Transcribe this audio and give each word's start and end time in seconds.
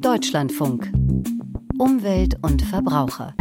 Deutschlandfunk. 0.00 0.92
Umwelt 1.78 2.36
und 2.42 2.62
Verbraucher. 2.62 3.34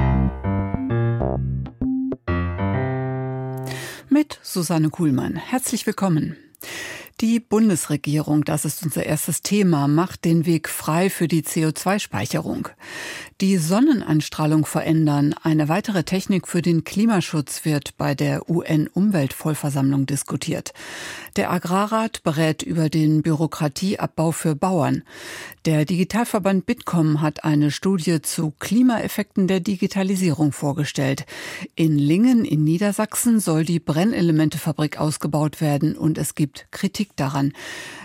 Mit 4.09 4.39
Susanne 4.43 4.89
Kuhlmann. 4.89 5.35
Herzlich 5.35 5.87
willkommen. 5.87 6.37
Die 7.21 7.39
Bundesregierung, 7.39 8.45
das 8.45 8.65
ist 8.65 8.81
unser 8.81 9.05
erstes 9.05 9.43
Thema, 9.43 9.87
macht 9.87 10.25
den 10.25 10.47
Weg 10.47 10.67
frei 10.67 11.11
für 11.11 11.27
die 11.27 11.43
CO2-Speicherung. 11.43 12.69
Die 13.41 13.57
Sonnenanstrahlung 13.57 14.65
verändern, 14.65 15.35
eine 15.43 15.69
weitere 15.69 16.03
Technik 16.03 16.47
für 16.47 16.63
den 16.63 16.83
Klimaschutz 16.83 17.63
wird 17.63 17.95
bei 17.97 18.15
der 18.15 18.49
UN-Umweltvollversammlung 18.49 20.07
diskutiert. 20.07 20.73
Der 21.35 21.51
Agrarrat 21.51 22.23
berät 22.23 22.63
über 22.63 22.89
den 22.89 23.21
Bürokratieabbau 23.21 24.31
für 24.31 24.55
Bauern. 24.55 25.03
Der 25.65 25.85
Digitalverband 25.85 26.65
Bitkom 26.65 27.21
hat 27.21 27.43
eine 27.43 27.69
Studie 27.69 28.23
zu 28.23 28.51
Klimaeffekten 28.57 29.47
der 29.47 29.59
Digitalisierung 29.59 30.53
vorgestellt. 30.53 31.27
In 31.75 31.99
Lingen 31.99 32.45
in 32.45 32.63
Niedersachsen 32.63 33.39
soll 33.39 33.63
die 33.63 33.79
Brennelementefabrik 33.79 34.99
ausgebaut 34.99 35.61
werden 35.61 35.95
und 35.95 36.17
es 36.17 36.33
gibt 36.33 36.67
Kritik 36.71 37.10
daran. 37.15 37.53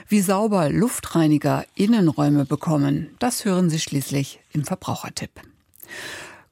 Wie 0.09 0.20
sauber 0.20 0.70
Luftreiniger 0.70 1.64
Innenräume 1.74 2.45
bekommen, 2.45 3.10
das 3.19 3.45
hören 3.45 3.70
Sie 3.70 3.80
schließlich 3.80 4.41
im 4.52 4.64
Verbrauchertipp. 4.64 5.42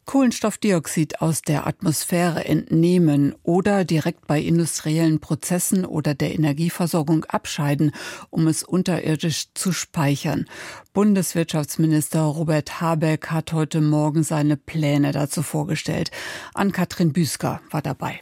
Kohlenstoffdioxid 0.06 1.22
aus 1.22 1.42
der 1.42 1.66
Atmosphäre 1.66 2.44
entnehmen 2.44 3.34
oder 3.42 3.84
direkt 3.84 4.26
bei 4.26 4.40
industriellen 4.40 5.18
Prozessen 5.18 5.84
oder 5.86 6.14
der 6.14 6.34
Energieversorgung 6.34 7.24
abscheiden, 7.24 7.92
um 8.30 8.46
es 8.46 8.62
unterirdisch 8.62 9.46
zu 9.54 9.72
speichern. 9.72 10.44
Bundeswirtschaftsminister 10.92 12.20
Robert 12.20 12.80
Habeck 12.80 13.28
hat 13.28 13.52
heute 13.52 13.80
Morgen 13.80 14.22
seine 14.24 14.56
Pläne 14.56 15.12
dazu 15.12 15.42
vorgestellt. 15.42 16.10
Ann-Kathrin 16.52 17.12
Büsker 17.12 17.60
war 17.70 17.80
dabei. 17.80 18.20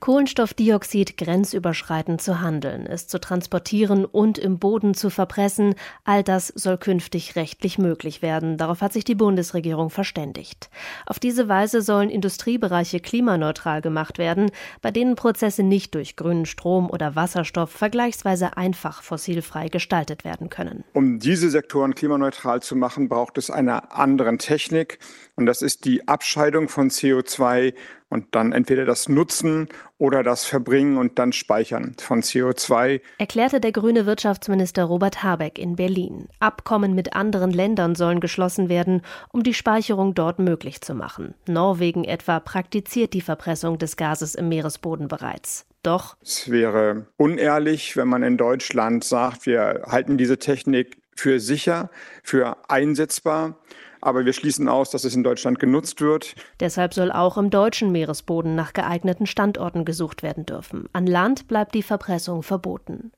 Kohlenstoffdioxid 0.00 1.16
grenzüberschreitend 1.16 2.22
zu 2.22 2.40
handeln, 2.40 2.86
es 2.86 3.06
zu 3.08 3.20
transportieren 3.20 4.04
und 4.04 4.38
im 4.38 4.58
Boden 4.58 4.94
zu 4.94 5.10
verpressen, 5.10 5.74
all 6.04 6.22
das 6.22 6.48
soll 6.48 6.78
künftig 6.78 7.36
rechtlich 7.36 7.78
möglich 7.78 8.22
werden. 8.22 8.56
Darauf 8.56 8.80
hat 8.80 8.92
sich 8.92 9.04
die 9.04 9.14
Bundesregierung 9.14 9.90
verständigt. 9.90 10.70
Auf 11.06 11.18
diese 11.18 11.48
Weise 11.48 11.82
sollen 11.82 12.10
Industriebereiche 12.10 13.00
klimaneutral 13.00 13.80
gemacht 13.80 14.18
werden, 14.18 14.50
bei 14.82 14.90
denen 14.90 15.16
Prozesse 15.16 15.62
nicht 15.62 15.94
durch 15.94 16.16
grünen 16.16 16.46
Strom 16.46 16.88
oder 16.90 17.16
Wasserstoff 17.16 17.70
vergleichsweise 17.70 18.56
einfach 18.56 19.02
fossilfrei 19.02 19.68
gestaltet 19.68 20.24
werden 20.24 20.48
können. 20.48 20.84
Um 20.92 21.18
diese 21.18 21.50
Sektoren 21.50 21.94
klimaneutral 21.94 22.62
zu 22.62 22.76
machen, 22.76 23.08
braucht 23.08 23.38
es 23.38 23.50
eine 23.50 23.92
andere 23.92 24.36
Technik 24.38 24.98
und 25.36 25.46
das 25.46 25.62
ist 25.62 25.84
die 25.84 26.06
Abscheidung 26.06 26.68
von 26.68 26.90
CO2 26.90 27.74
und 28.08 28.34
dann 28.34 28.52
entweder 28.52 28.84
das 28.84 29.08
Nutzen 29.08 29.68
oder 29.98 30.22
das 30.22 30.44
Verbringen 30.44 30.96
und 30.96 31.18
dann 31.18 31.32
Speichern 31.32 31.94
von 31.98 32.22
CO2. 32.22 33.00
Erklärte 33.18 33.60
der 33.60 33.72
grüne 33.72 34.06
Wirtschaftsminister 34.06 34.84
Robert 34.84 35.22
Habeck 35.22 35.58
in 35.58 35.76
Berlin. 35.76 36.28
Abkommen 36.40 36.94
mit 36.94 37.14
anderen 37.14 37.50
Ländern 37.50 37.94
sollen 37.94 38.20
geschlossen 38.20 38.68
werden, 38.68 39.02
um 39.30 39.42
die 39.42 39.54
Speicherung 39.54 40.14
dort 40.14 40.38
möglich 40.38 40.80
zu 40.80 40.94
machen. 40.94 41.34
Norwegen 41.46 42.04
etwa 42.04 42.40
praktiziert 42.40 43.12
die 43.12 43.20
Verpressung 43.20 43.78
des 43.78 43.96
Gases 43.96 44.34
im 44.34 44.48
Meeresboden 44.48 45.08
bereits. 45.08 45.66
Doch 45.82 46.16
es 46.22 46.50
wäre 46.50 47.06
unehrlich, 47.16 47.96
wenn 47.96 48.08
man 48.08 48.22
in 48.22 48.36
Deutschland 48.36 49.04
sagt, 49.04 49.46
wir 49.46 49.82
halten 49.86 50.18
diese 50.18 50.38
Technik 50.38 50.98
für 51.14 51.40
sicher, 51.40 51.90
für 52.22 52.56
einsetzbar 52.68 53.58
aber 54.00 54.24
wir 54.24 54.32
schließen 54.32 54.68
aus, 54.68 54.90
dass 54.90 55.04
es 55.04 55.14
in 55.14 55.22
Deutschland 55.22 55.58
genutzt 55.58 56.00
wird. 56.00 56.34
Deshalb 56.60 56.94
soll 56.94 57.12
auch 57.12 57.36
im 57.36 57.50
deutschen 57.50 57.92
Meeresboden 57.92 58.54
nach 58.54 58.72
geeigneten 58.72 59.26
Standorten 59.26 59.84
gesucht 59.84 60.22
werden 60.22 60.46
dürfen. 60.46 60.88
An 60.92 61.06
Land 61.06 61.48
bleibt 61.48 61.74
die 61.74 61.82
Verpressung 61.82 62.42
verboten. 62.42 63.12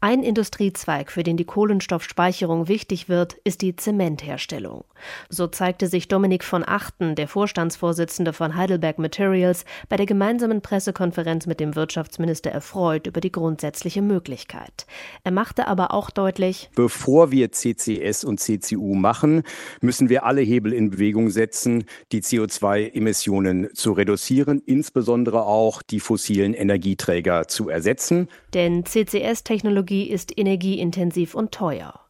Ein 0.00 0.22
Industriezweig, 0.22 1.10
für 1.10 1.22
den 1.22 1.36
die 1.36 1.44
Kohlenstoffspeicherung 1.44 2.68
wichtig 2.68 3.08
wird, 3.08 3.34
ist 3.44 3.62
die 3.62 3.76
Zementherstellung. 3.76 4.84
So 5.28 5.46
zeigte 5.46 5.86
sich 5.86 6.08
Dominik 6.08 6.44
von 6.44 6.64
Achten, 6.66 7.14
der 7.14 7.28
Vorstandsvorsitzende 7.28 8.32
von 8.32 8.56
Heidelberg 8.56 8.98
Materials, 8.98 9.64
bei 9.88 9.96
der 9.96 10.06
gemeinsamen 10.06 10.62
Pressekonferenz 10.62 11.46
mit 11.46 11.60
dem 11.60 11.74
Wirtschaftsminister 11.74 12.50
erfreut 12.50 13.06
über 13.06 13.20
die 13.20 13.32
grundsätzliche 13.32 14.02
Möglichkeit. 14.02 14.86
Er 15.24 15.32
machte 15.32 15.66
aber 15.66 15.92
auch 15.92 16.10
deutlich, 16.10 16.70
bevor 16.74 17.30
wir 17.30 17.52
CCS 17.52 18.24
und 18.24 18.40
CCU 18.40 18.94
machen, 18.94 19.42
müssen 19.80 20.08
wir 20.08 20.24
alle 20.24 20.40
Hebel 20.40 20.72
in 20.72 20.90
Bewegung 20.90 21.30
setzen, 21.30 21.84
die 22.12 22.22
CO2-Emissionen 22.22 23.74
zu 23.74 23.92
reduzieren, 23.92 24.62
insbesondere 24.64 25.44
auch 25.44 25.82
die 25.82 26.00
fossilen 26.00 26.54
Energieträger 26.54 27.48
zu 27.48 27.68
ersetzen. 27.68 28.28
Denn 28.54 28.84
CCS-Technologie 28.84 30.08
ist 30.08 30.36
energieintensiv 30.38 31.34
und 31.34 31.52
teuer. 31.52 32.00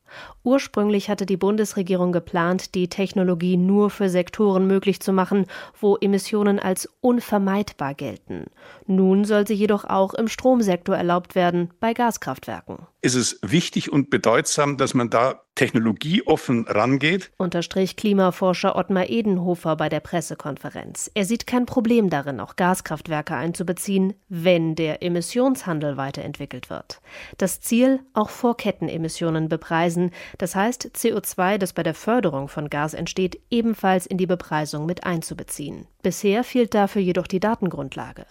Ursprünglich 0.44 1.08
hatte 1.08 1.24
die 1.24 1.36
Bundesregierung 1.36 2.12
geplant, 2.12 2.74
die 2.74 2.88
Technologie 2.88 3.56
nur 3.56 3.90
für 3.90 4.08
Sektoren 4.08 4.66
möglich 4.66 5.00
zu 5.00 5.12
machen, 5.12 5.46
wo 5.80 5.96
Emissionen 5.96 6.58
als 6.58 6.88
unvermeidbar 7.00 7.94
gelten. 7.94 8.46
Nun 8.86 9.24
soll 9.24 9.46
sie 9.46 9.54
jedoch 9.54 9.84
auch 9.84 10.14
im 10.14 10.28
Stromsektor 10.28 10.96
erlaubt 10.96 11.34
werden, 11.34 11.70
bei 11.78 11.94
Gaskraftwerken. 11.94 12.78
Es 13.04 13.14
ist 13.14 13.38
wichtig 13.42 13.92
und 13.92 14.10
bedeutsam, 14.10 14.76
dass 14.76 14.94
man 14.94 15.10
da 15.10 15.42
technologieoffen 15.54 16.66
rangeht. 16.66 17.30
Unterstrich 17.36 17.96
Klimaforscher 17.96 18.76
Ottmar 18.76 19.10
Edenhofer 19.10 19.76
bei 19.76 19.88
der 19.88 20.00
Pressekonferenz. 20.00 21.10
Er 21.14 21.24
sieht 21.24 21.46
kein 21.46 21.66
Problem 21.66 22.10
darin, 22.10 22.40
auch 22.40 22.56
Gaskraftwerke 22.56 23.34
einzubeziehen, 23.34 24.14
wenn 24.28 24.76
der 24.76 25.02
Emissionshandel 25.02 25.96
weiterentwickelt 25.96 26.70
wird. 26.70 27.00
Das 27.38 27.60
Ziel, 27.60 28.00
auch 28.14 28.30
Vorkettenemissionen 28.30 29.48
bepreisen, 29.48 30.10
das 30.38 30.54
heißt 30.54 30.90
CO2, 30.94 31.58
das 31.58 31.72
bei 31.72 31.82
der 31.82 31.94
Förderung 31.94 32.48
von 32.48 32.70
Gas 32.70 32.94
entsteht, 32.94 33.40
ebenfalls 33.50 34.06
in 34.06 34.18
die 34.18 34.26
Bepreisung 34.26 34.86
mit 34.86 35.04
einzubeziehen. 35.04 35.86
Bisher 36.02 36.44
fehlt 36.44 36.74
dafür 36.74 37.02
jedoch 37.02 37.26
die 37.26 37.40
Datengrundlage. 37.40 38.26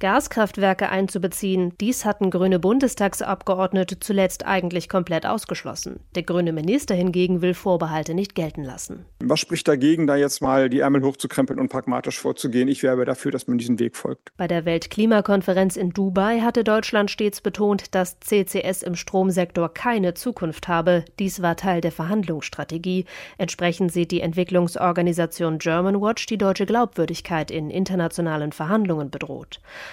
Gaskraftwerke 0.00 0.88
einzubeziehen, 0.88 1.72
dies 1.80 2.04
hatten 2.04 2.30
grüne 2.30 2.58
Bundestagsabgeordnete 2.58 3.98
zuletzt 4.00 4.44
eigentlich 4.44 4.88
komplett 4.88 5.24
ausgeschlossen. 5.26 6.00
Der 6.14 6.22
grüne 6.22 6.52
Minister 6.52 6.94
hingegen 6.94 7.42
will 7.42 7.54
Vorbehalte 7.54 8.14
nicht 8.14 8.34
gelten 8.34 8.64
lassen. 8.64 9.06
Was 9.20 9.40
spricht 9.40 9.66
dagegen, 9.66 10.06
da 10.06 10.16
jetzt 10.16 10.42
mal 10.42 10.68
die 10.68 10.80
Ärmel 10.80 11.02
hochzukrempeln 11.02 11.58
und 11.58 11.68
pragmatisch 11.68 12.18
vorzugehen? 12.18 12.68
Ich 12.68 12.82
werbe 12.82 13.04
dafür, 13.04 13.30
dass 13.30 13.46
man 13.46 13.58
diesen 13.58 13.78
Weg 13.78 13.96
folgt. 13.96 14.30
Bei 14.36 14.46
der 14.46 14.64
Weltklimakonferenz 14.64 15.76
in 15.76 15.90
Dubai 15.90 16.40
hatte 16.40 16.64
Deutschland 16.64 17.10
stets 17.10 17.40
betont, 17.40 17.94
dass 17.94 18.20
CCS 18.20 18.82
im 18.82 18.96
Stromsektor 18.96 19.72
keine 19.72 20.14
Zukunft 20.14 20.68
habe. 20.68 21.04
Dies 21.18 21.40
war 21.40 21.56
Teil 21.56 21.80
der 21.80 21.92
Verhandlungsstrategie. 21.92 23.06
Entsprechend 23.38 23.92
sieht 23.92 24.10
die 24.10 24.20
Entwicklungsorganisation 24.20 25.58
Germanwatch 25.58 26.26
die 26.26 26.38
deutsche 26.38 26.66
Glaubwürdigkeit 26.66 27.50
in 27.50 27.70
internationalen 27.70 28.52
Verhandlungen 28.52 29.10
bedroht. 29.10 29.43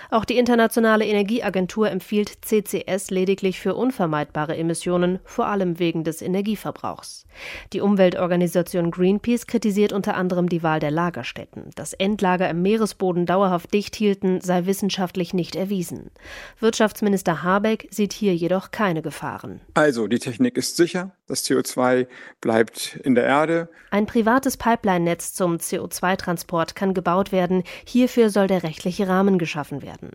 Auch 0.09 0.25
die 0.25 0.37
Internationale 0.37 1.05
Energieagentur 1.05 1.89
empfiehlt 1.89 2.45
CCS 2.45 3.11
lediglich 3.11 3.59
für 3.59 3.75
unvermeidbare 3.75 4.57
Emissionen, 4.57 5.19
vor 5.23 5.47
allem 5.47 5.79
wegen 5.79 6.03
des 6.03 6.21
Energieverbrauchs. 6.21 7.25
Die 7.73 7.81
Umweltorganisation 7.81 8.91
Greenpeace 8.91 9.47
kritisiert 9.47 9.93
unter 9.93 10.15
anderem 10.15 10.49
die 10.49 10.63
Wahl 10.63 10.79
der 10.79 10.91
Lagerstätten. 10.91 11.71
Das 11.75 11.93
Endlager 11.93 12.49
im 12.49 12.61
Meeresboden 12.61 13.25
dauerhaft 13.25 13.73
dicht 13.73 13.95
hielten, 13.95 14.41
sei 14.41 14.65
wissenschaftlich 14.65 15.33
nicht 15.33 15.55
erwiesen. 15.55 16.11
Wirtschaftsminister 16.59 17.43
Habeck 17.43 17.87
sieht 17.91 18.13
hier 18.13 18.35
jedoch 18.35 18.71
keine 18.71 19.01
Gefahren. 19.01 19.61
Also, 19.73 20.07
die 20.07 20.19
Technik 20.19 20.57
ist 20.57 20.75
sicher, 20.77 21.11
das 21.27 21.45
CO2 21.45 22.07
bleibt 22.41 22.99
in 23.03 23.15
der 23.15 23.25
Erde. 23.25 23.69
Ein 23.89 24.05
privates 24.05 24.57
Pipeline-Netz 24.57 25.33
zum 25.33 25.57
CO2-Transport 25.57 26.75
kann 26.75 26.93
gebaut 26.93 27.31
werden. 27.31 27.63
Hierfür 27.85 28.29
soll 28.29 28.47
der 28.47 28.63
rechtliche 28.63 29.07
Rahmen 29.07 29.37
geschaffen 29.41 29.81
werden. 29.81 30.11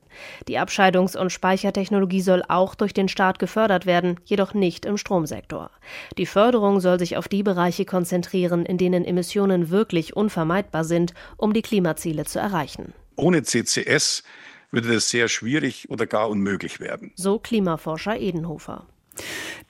Die 0.49 0.59
Abscheidungs- 0.59 1.19
und 1.19 1.31
Speichertechnologie 1.31 2.23
soll 2.23 2.43
auch 2.49 2.75
durch 2.75 2.95
den 2.95 3.09
Staat 3.09 3.39
gefördert 3.39 3.85
werden, 3.85 4.19
jedoch 4.25 4.55
nicht 4.55 4.87
im 4.87 4.97
Stromsektor. 4.97 5.71
Die 6.17 6.25
Förderung 6.25 6.81
soll 6.81 6.99
sich 6.99 7.19
auf 7.19 7.29
die 7.29 7.43
Bereiche 7.43 7.85
konzentrieren, 7.85 8.65
in 8.65 8.79
denen 8.79 9.05
Emissionen 9.05 9.69
wirklich 9.69 10.17
unvermeidbar 10.17 10.85
sind, 10.85 11.13
um 11.37 11.53
die 11.53 11.63
Klimaziele 11.63 12.25
zu 12.25 12.39
erreichen. 12.39 12.95
Ohne 13.17 13.43
CCS 13.43 14.23
würde 14.71 14.95
das 14.95 15.11
sehr 15.11 15.29
schwierig 15.29 15.91
oder 15.91 16.07
gar 16.07 16.29
unmöglich 16.29 16.81
werden. 16.81 17.13
So 17.17 17.39
Klimaforscher 17.39 18.19
Edenhofer. 18.19 18.87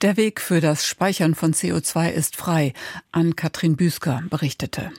Der 0.01 0.17
Weg 0.17 0.39
für 0.39 0.61
das 0.61 0.85
Speichern 0.85 1.33
von 1.33 1.53
CO2 1.53 2.11
ist 2.11 2.35
frei, 2.35 2.73
an 3.11 3.35
Katrin 3.35 3.75
Büsker 3.75 4.21
berichtete. 4.29 4.91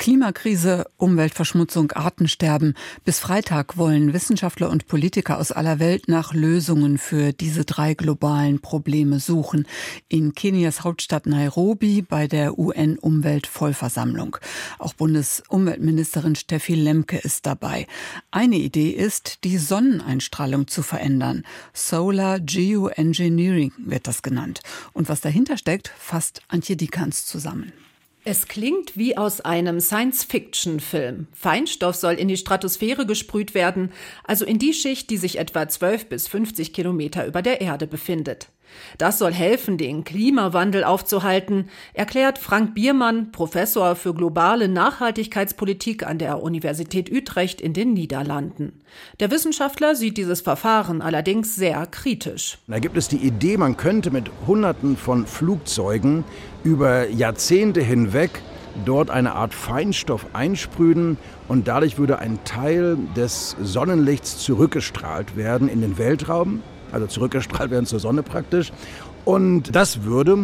Klimakrise, 0.00 0.86
Umweltverschmutzung, 0.96 1.92
Artensterben. 1.92 2.72
Bis 3.04 3.18
Freitag 3.18 3.76
wollen 3.76 4.14
Wissenschaftler 4.14 4.70
und 4.70 4.86
Politiker 4.86 5.36
aus 5.36 5.52
aller 5.52 5.78
Welt 5.78 6.08
nach 6.08 6.32
Lösungen 6.32 6.96
für 6.96 7.34
diese 7.34 7.66
drei 7.66 7.92
globalen 7.92 8.60
Probleme 8.60 9.20
suchen. 9.20 9.66
In 10.08 10.34
Kenias 10.34 10.84
Hauptstadt 10.84 11.26
Nairobi 11.26 12.00
bei 12.00 12.28
der 12.28 12.58
UN-Umweltvollversammlung. 12.58 14.38
Auch 14.78 14.94
Bundesumweltministerin 14.94 16.34
Steffi 16.34 16.76
Lemke 16.76 17.18
ist 17.18 17.44
dabei. 17.44 17.86
Eine 18.30 18.56
Idee 18.56 18.92
ist, 18.92 19.44
die 19.44 19.58
Sonneneinstrahlung 19.58 20.66
zu 20.66 20.80
verändern. 20.80 21.44
Solar 21.74 22.40
Geoengineering 22.40 23.74
wird 23.76 24.06
das 24.06 24.22
genannt. 24.22 24.60
Und 24.94 25.10
was 25.10 25.20
dahinter 25.20 25.58
steckt, 25.58 25.92
fasst 25.98 26.40
Antje 26.48 26.78
Dikans 26.78 27.26
zusammen. 27.26 27.74
Es 28.22 28.48
klingt 28.48 28.98
wie 28.98 29.16
aus 29.16 29.40
einem 29.40 29.80
Science-Fiction-Film. 29.80 31.28
Feinstoff 31.32 31.96
soll 31.96 32.14
in 32.14 32.28
die 32.28 32.36
Stratosphäre 32.36 33.06
gesprüht 33.06 33.54
werden, 33.54 33.92
also 34.24 34.44
in 34.44 34.58
die 34.58 34.74
Schicht, 34.74 35.08
die 35.08 35.16
sich 35.16 35.38
etwa 35.38 35.66
12 35.66 36.06
bis 36.10 36.28
50 36.28 36.74
Kilometer 36.74 37.26
über 37.26 37.40
der 37.40 37.62
Erde 37.62 37.86
befindet. 37.86 38.48
Das 38.98 39.18
soll 39.18 39.32
helfen, 39.32 39.78
den 39.78 40.04
Klimawandel 40.04 40.84
aufzuhalten, 40.84 41.68
erklärt 41.94 42.38
Frank 42.38 42.74
Biermann, 42.74 43.32
Professor 43.32 43.96
für 43.96 44.14
globale 44.14 44.68
Nachhaltigkeitspolitik 44.68 46.06
an 46.06 46.18
der 46.18 46.42
Universität 46.42 47.10
Utrecht 47.10 47.60
in 47.60 47.72
den 47.72 47.92
Niederlanden. 47.92 48.80
Der 49.20 49.30
Wissenschaftler 49.30 49.94
sieht 49.94 50.16
dieses 50.16 50.40
Verfahren 50.40 51.02
allerdings 51.02 51.56
sehr 51.56 51.86
kritisch. 51.86 52.58
Da 52.66 52.78
gibt 52.78 52.96
es 52.96 53.08
die 53.08 53.16
Idee, 53.16 53.56
man 53.56 53.76
könnte 53.76 54.10
mit 54.10 54.30
Hunderten 54.46 54.96
von 54.96 55.26
Flugzeugen 55.26 56.24
über 56.64 57.08
Jahrzehnte 57.08 57.80
hinweg 57.80 58.42
dort 58.84 59.10
eine 59.10 59.34
Art 59.34 59.54
Feinstoff 59.54 60.26
einsprühen 60.32 61.18
und 61.48 61.68
dadurch 61.68 61.98
würde 61.98 62.18
ein 62.18 62.38
Teil 62.44 62.96
des 63.16 63.56
Sonnenlichts 63.60 64.38
zurückgestrahlt 64.38 65.36
werden 65.36 65.68
in 65.68 65.80
den 65.80 65.98
Weltraum 65.98 66.62
also 66.92 67.06
zurückgestrahlt 67.06 67.70
werden 67.70 67.86
zur 67.86 68.00
Sonne 68.00 68.22
praktisch. 68.22 68.72
Und 69.24 69.74
das 69.74 70.02
würde, 70.02 70.38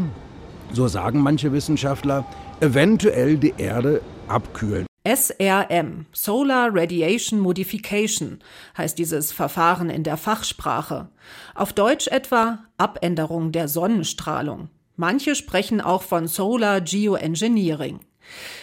so 0.72 0.88
sagen 0.88 1.20
manche 1.20 1.52
Wissenschaftler, 1.52 2.24
eventuell 2.60 3.36
die 3.36 3.54
Erde 3.56 4.00
abkühlen. 4.28 4.86
SRM, 5.06 6.06
Solar 6.12 6.70
Radiation 6.72 7.38
Modification, 7.38 8.40
heißt 8.76 8.98
dieses 8.98 9.30
Verfahren 9.30 9.88
in 9.88 10.02
der 10.02 10.16
Fachsprache. 10.16 11.08
Auf 11.54 11.72
Deutsch 11.72 12.08
etwa 12.08 12.58
Abänderung 12.76 13.52
der 13.52 13.68
Sonnenstrahlung. 13.68 14.68
Manche 14.96 15.36
sprechen 15.36 15.80
auch 15.80 16.02
von 16.02 16.26
Solar 16.26 16.80
Geoengineering. 16.80 18.00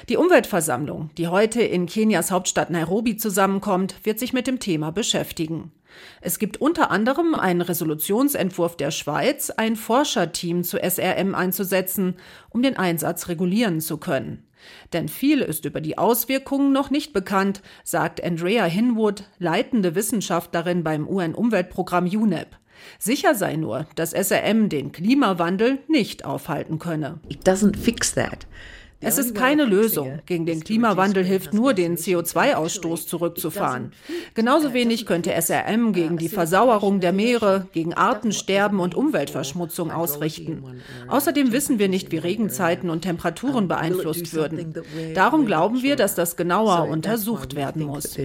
Die 0.09 0.17
Umweltversammlung, 0.17 1.11
die 1.17 1.29
heute 1.29 1.61
in 1.61 1.85
Kenias 1.85 2.31
Hauptstadt 2.31 2.69
Nairobi 2.69 3.15
zusammenkommt, 3.15 3.95
wird 4.03 4.19
sich 4.19 4.33
mit 4.33 4.47
dem 4.47 4.59
Thema 4.59 4.91
beschäftigen. 4.91 5.71
Es 6.21 6.39
gibt 6.39 6.57
unter 6.57 6.91
anderem 6.91 7.35
einen 7.35 7.61
Resolutionsentwurf 7.61 8.77
der 8.77 8.91
Schweiz, 8.91 9.49
ein 9.49 9.75
Forscherteam 9.75 10.63
zu 10.63 10.77
SRM 10.77 11.35
einzusetzen, 11.35 12.15
um 12.49 12.61
den 12.61 12.77
Einsatz 12.77 13.27
regulieren 13.27 13.81
zu 13.81 13.97
können. 13.97 14.47
Denn 14.93 15.09
viel 15.09 15.41
ist 15.41 15.65
über 15.65 15.81
die 15.81 15.97
Auswirkungen 15.97 16.71
noch 16.71 16.89
nicht 16.89 17.13
bekannt, 17.13 17.61
sagt 17.83 18.23
Andrea 18.23 18.65
Hinwood, 18.65 19.25
leitende 19.39 19.95
Wissenschaftlerin 19.95 20.83
beim 20.83 21.07
UN-Umweltprogramm 21.07 22.05
UNEP. 22.05 22.55
Sicher 22.99 23.35
sei 23.35 23.55
nur, 23.55 23.87
dass 23.95 24.11
SRM 24.11 24.69
den 24.69 24.91
Klimawandel 24.91 25.79
nicht 25.87 26.25
aufhalten 26.25 26.79
könne. 26.79 27.19
It 27.29 27.47
doesn't 27.47 27.77
fix 27.77 28.13
that. 28.13 28.47
Es 29.03 29.17
ist 29.17 29.35
keine 29.35 29.65
Lösung. 29.65 30.19
Gegen 30.25 30.45
den 30.45 30.63
Klimawandel 30.63 31.23
hilft 31.23 31.53
nur, 31.53 31.73
den 31.73 31.97
CO2-Ausstoß 31.97 33.07
zurückzufahren. 33.07 33.91
Genauso 34.33 34.73
wenig 34.73 35.05
könnte 35.05 35.31
SRM 35.39 35.93
gegen 35.93 36.17
die 36.17 36.29
Versauerung 36.29 36.99
der 36.99 37.13
Meere, 37.13 37.67
gegen 37.73 37.93
Artensterben 37.93 38.79
und 38.79 38.95
Umweltverschmutzung 38.95 39.91
ausrichten. 39.91 40.63
Außerdem 41.07 41.51
wissen 41.51 41.79
wir 41.79 41.89
nicht, 41.89 42.11
wie 42.11 42.17
Regenzeiten 42.17 42.89
und 42.89 43.01
Temperaturen 43.01 43.67
beeinflusst 43.67 44.33
würden. 44.33 44.73
Darum 45.13 45.45
glauben 45.45 45.83
wir, 45.83 45.95
dass 45.95 46.15
das 46.15 46.35
genauer 46.35 46.87
untersucht 46.89 47.55
werden 47.55 47.83
muss. 47.83 48.17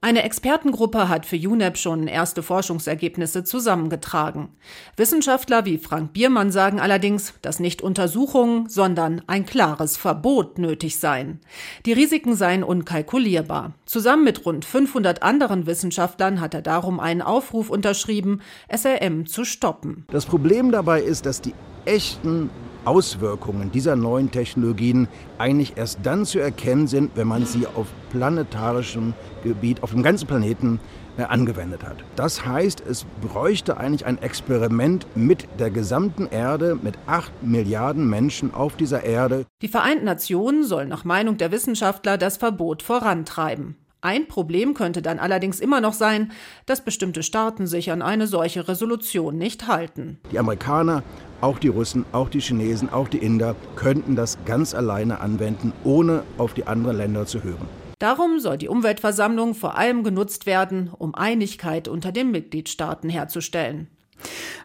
Eine 0.00 0.22
Expertengruppe 0.22 1.08
hat 1.08 1.26
für 1.26 1.36
UNEP 1.36 1.76
schon 1.76 2.08
erste 2.08 2.42
Forschungsergebnisse 2.42 3.44
zusammengetragen. 3.44 4.48
Wissenschaftler 4.96 5.64
wie 5.64 5.78
Frank 5.78 6.12
Biermann 6.12 6.50
sagen 6.50 6.80
allerdings, 6.80 7.34
dass 7.42 7.60
nicht 7.60 7.82
Untersuchungen, 7.82 8.68
sondern 8.78 9.22
ein 9.26 9.44
klares 9.44 9.96
Verbot 9.96 10.56
nötig 10.56 11.00
sein. 11.00 11.40
Die 11.84 11.92
Risiken 11.92 12.36
seien 12.36 12.62
unkalkulierbar. 12.62 13.72
Zusammen 13.86 14.22
mit 14.22 14.46
rund 14.46 14.64
500 14.64 15.20
anderen 15.24 15.66
Wissenschaftlern 15.66 16.40
hat 16.40 16.54
er 16.54 16.62
darum 16.62 17.00
einen 17.00 17.20
Aufruf 17.20 17.70
unterschrieben, 17.70 18.40
SRM 18.72 19.26
zu 19.26 19.44
stoppen. 19.44 20.04
Das 20.12 20.26
Problem 20.26 20.70
dabei 20.70 21.02
ist, 21.02 21.26
dass 21.26 21.40
die 21.40 21.54
echten 21.86 22.50
Auswirkungen 22.84 23.72
dieser 23.72 23.96
neuen 23.96 24.30
Technologien 24.30 25.08
eigentlich 25.38 25.76
erst 25.76 25.98
dann 26.04 26.24
zu 26.24 26.38
erkennen 26.38 26.86
sind, 26.86 27.10
wenn 27.16 27.26
man 27.26 27.46
sie 27.46 27.66
auf 27.66 27.88
planetarischem 28.10 29.12
Gebiet, 29.42 29.82
auf 29.82 29.90
dem 29.90 30.04
ganzen 30.04 30.28
Planeten 30.28 30.78
angewendet 31.26 31.84
hat. 31.84 31.96
Das 32.16 32.44
heißt, 32.46 32.82
es 32.88 33.04
bräuchte 33.20 33.76
eigentlich 33.76 34.06
ein 34.06 34.22
Experiment 34.22 35.06
mit 35.14 35.46
der 35.58 35.70
gesamten 35.70 36.26
Erde, 36.26 36.78
mit 36.80 36.96
acht 37.06 37.32
Milliarden 37.42 38.08
Menschen 38.08 38.54
auf 38.54 38.76
dieser 38.76 39.04
Erde. 39.04 39.44
Die 39.62 39.68
Vereinten 39.68 40.04
Nationen 40.04 40.64
sollen 40.64 40.88
nach 40.88 41.04
Meinung 41.04 41.36
der 41.36 41.52
Wissenschaftler 41.52 42.18
das 42.18 42.36
Verbot 42.36 42.82
vorantreiben. 42.82 43.76
Ein 44.00 44.28
Problem 44.28 44.74
könnte 44.74 45.02
dann 45.02 45.18
allerdings 45.18 45.58
immer 45.58 45.80
noch 45.80 45.92
sein, 45.92 46.30
dass 46.66 46.84
bestimmte 46.84 47.24
Staaten 47.24 47.66
sich 47.66 47.90
an 47.90 48.00
eine 48.00 48.28
solche 48.28 48.68
Resolution 48.68 49.36
nicht 49.36 49.66
halten. 49.66 50.20
Die 50.30 50.38
Amerikaner, 50.38 51.02
auch 51.40 51.58
die 51.58 51.66
Russen, 51.66 52.04
auch 52.12 52.28
die 52.28 52.40
Chinesen, 52.40 52.92
auch 52.92 53.08
die 53.08 53.18
Inder 53.18 53.56
könnten 53.74 54.14
das 54.14 54.38
ganz 54.44 54.72
alleine 54.72 55.20
anwenden, 55.20 55.72
ohne 55.82 56.22
auf 56.38 56.54
die 56.54 56.68
anderen 56.68 56.96
Länder 56.96 57.26
zu 57.26 57.42
hören. 57.42 57.68
Darum 57.98 58.38
soll 58.38 58.58
die 58.58 58.68
Umweltversammlung 58.68 59.54
vor 59.54 59.76
allem 59.76 60.04
genutzt 60.04 60.46
werden, 60.46 60.90
um 60.96 61.14
Einigkeit 61.14 61.88
unter 61.88 62.12
den 62.12 62.30
Mitgliedstaaten 62.30 63.10
herzustellen. 63.10 63.88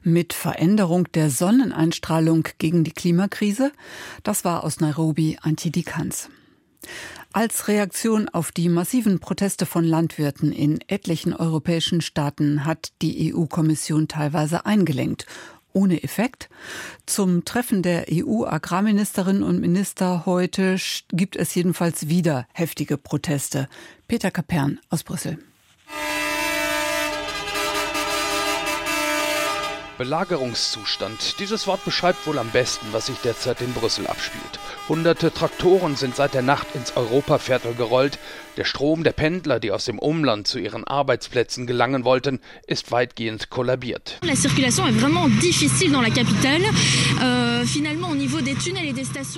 Mit 0.03 0.33
Veränderung 0.33 1.11
der 1.13 1.29
Sonneneinstrahlung 1.29 2.47
gegen 2.57 2.83
die 2.83 2.91
Klimakrise? 2.91 3.71
Das 4.23 4.45
war 4.45 4.63
aus 4.63 4.79
Nairobi 4.79 5.37
Antje 5.41 5.71
Dikans. 5.71 6.29
Als 7.31 7.67
Reaktion 7.67 8.29
auf 8.29 8.51
die 8.51 8.69
massiven 8.69 9.19
Proteste 9.19 9.65
von 9.65 9.83
Landwirten 9.83 10.51
in 10.51 10.79
etlichen 10.87 11.33
europäischen 11.33 12.01
Staaten 12.01 12.65
hat 12.65 12.91
die 13.01 13.33
EU-Kommission 13.33 14.07
teilweise 14.07 14.67
eingelenkt 14.67 15.25
ohne 15.73 16.03
Effekt. 16.03 16.49
Zum 17.05 17.45
Treffen 17.45 17.83
der 17.83 18.05
EU-Agrarministerinnen 18.11 19.43
und 19.43 19.59
Minister 19.59 20.25
heute 20.25 20.77
gibt 21.09 21.35
es 21.35 21.53
jedenfalls 21.55 22.07
wieder 22.07 22.47
heftige 22.53 22.97
Proteste. 22.97 23.67
Peter 24.07 24.31
Kapern 24.31 24.79
aus 24.89 25.03
Brüssel. 25.03 25.37
Belagerungszustand. 29.97 31.39
Dieses 31.39 31.67
Wort 31.67 31.83
beschreibt 31.85 32.25
wohl 32.27 32.37
am 32.39 32.49
besten, 32.49 32.87
was 32.91 33.07
sich 33.07 33.17
derzeit 33.17 33.61
in 33.61 33.73
Brüssel 33.73 34.07
abspielt. 34.07 34.59
Hunderte 34.89 35.33
Traktoren 35.33 35.95
sind 35.95 36.15
seit 36.15 36.33
der 36.33 36.41
Nacht 36.41 36.67
ins 36.73 36.95
Europaviertel 36.95 37.73
gerollt. 37.73 38.19
Der 38.57 38.65
Strom 38.65 39.03
der 39.03 39.13
Pendler, 39.13 39.59
die 39.59 39.71
aus 39.71 39.85
dem 39.85 39.99
Umland 39.99 40.47
zu 40.47 40.59
ihren 40.59 40.83
Arbeitsplätzen 40.83 41.67
gelangen 41.67 42.03
wollten, 42.03 42.39
ist 42.67 42.91
weitgehend 42.91 43.49
kollabiert. 43.49 44.19
La 44.23 44.35
circulation 44.35 44.87
est 44.87 44.99
vraiment 44.99 45.29
difficile 45.41 45.91
dans 45.91 46.01
la 46.01 46.09
capitale. 46.09 46.63
Euh, 47.21 47.52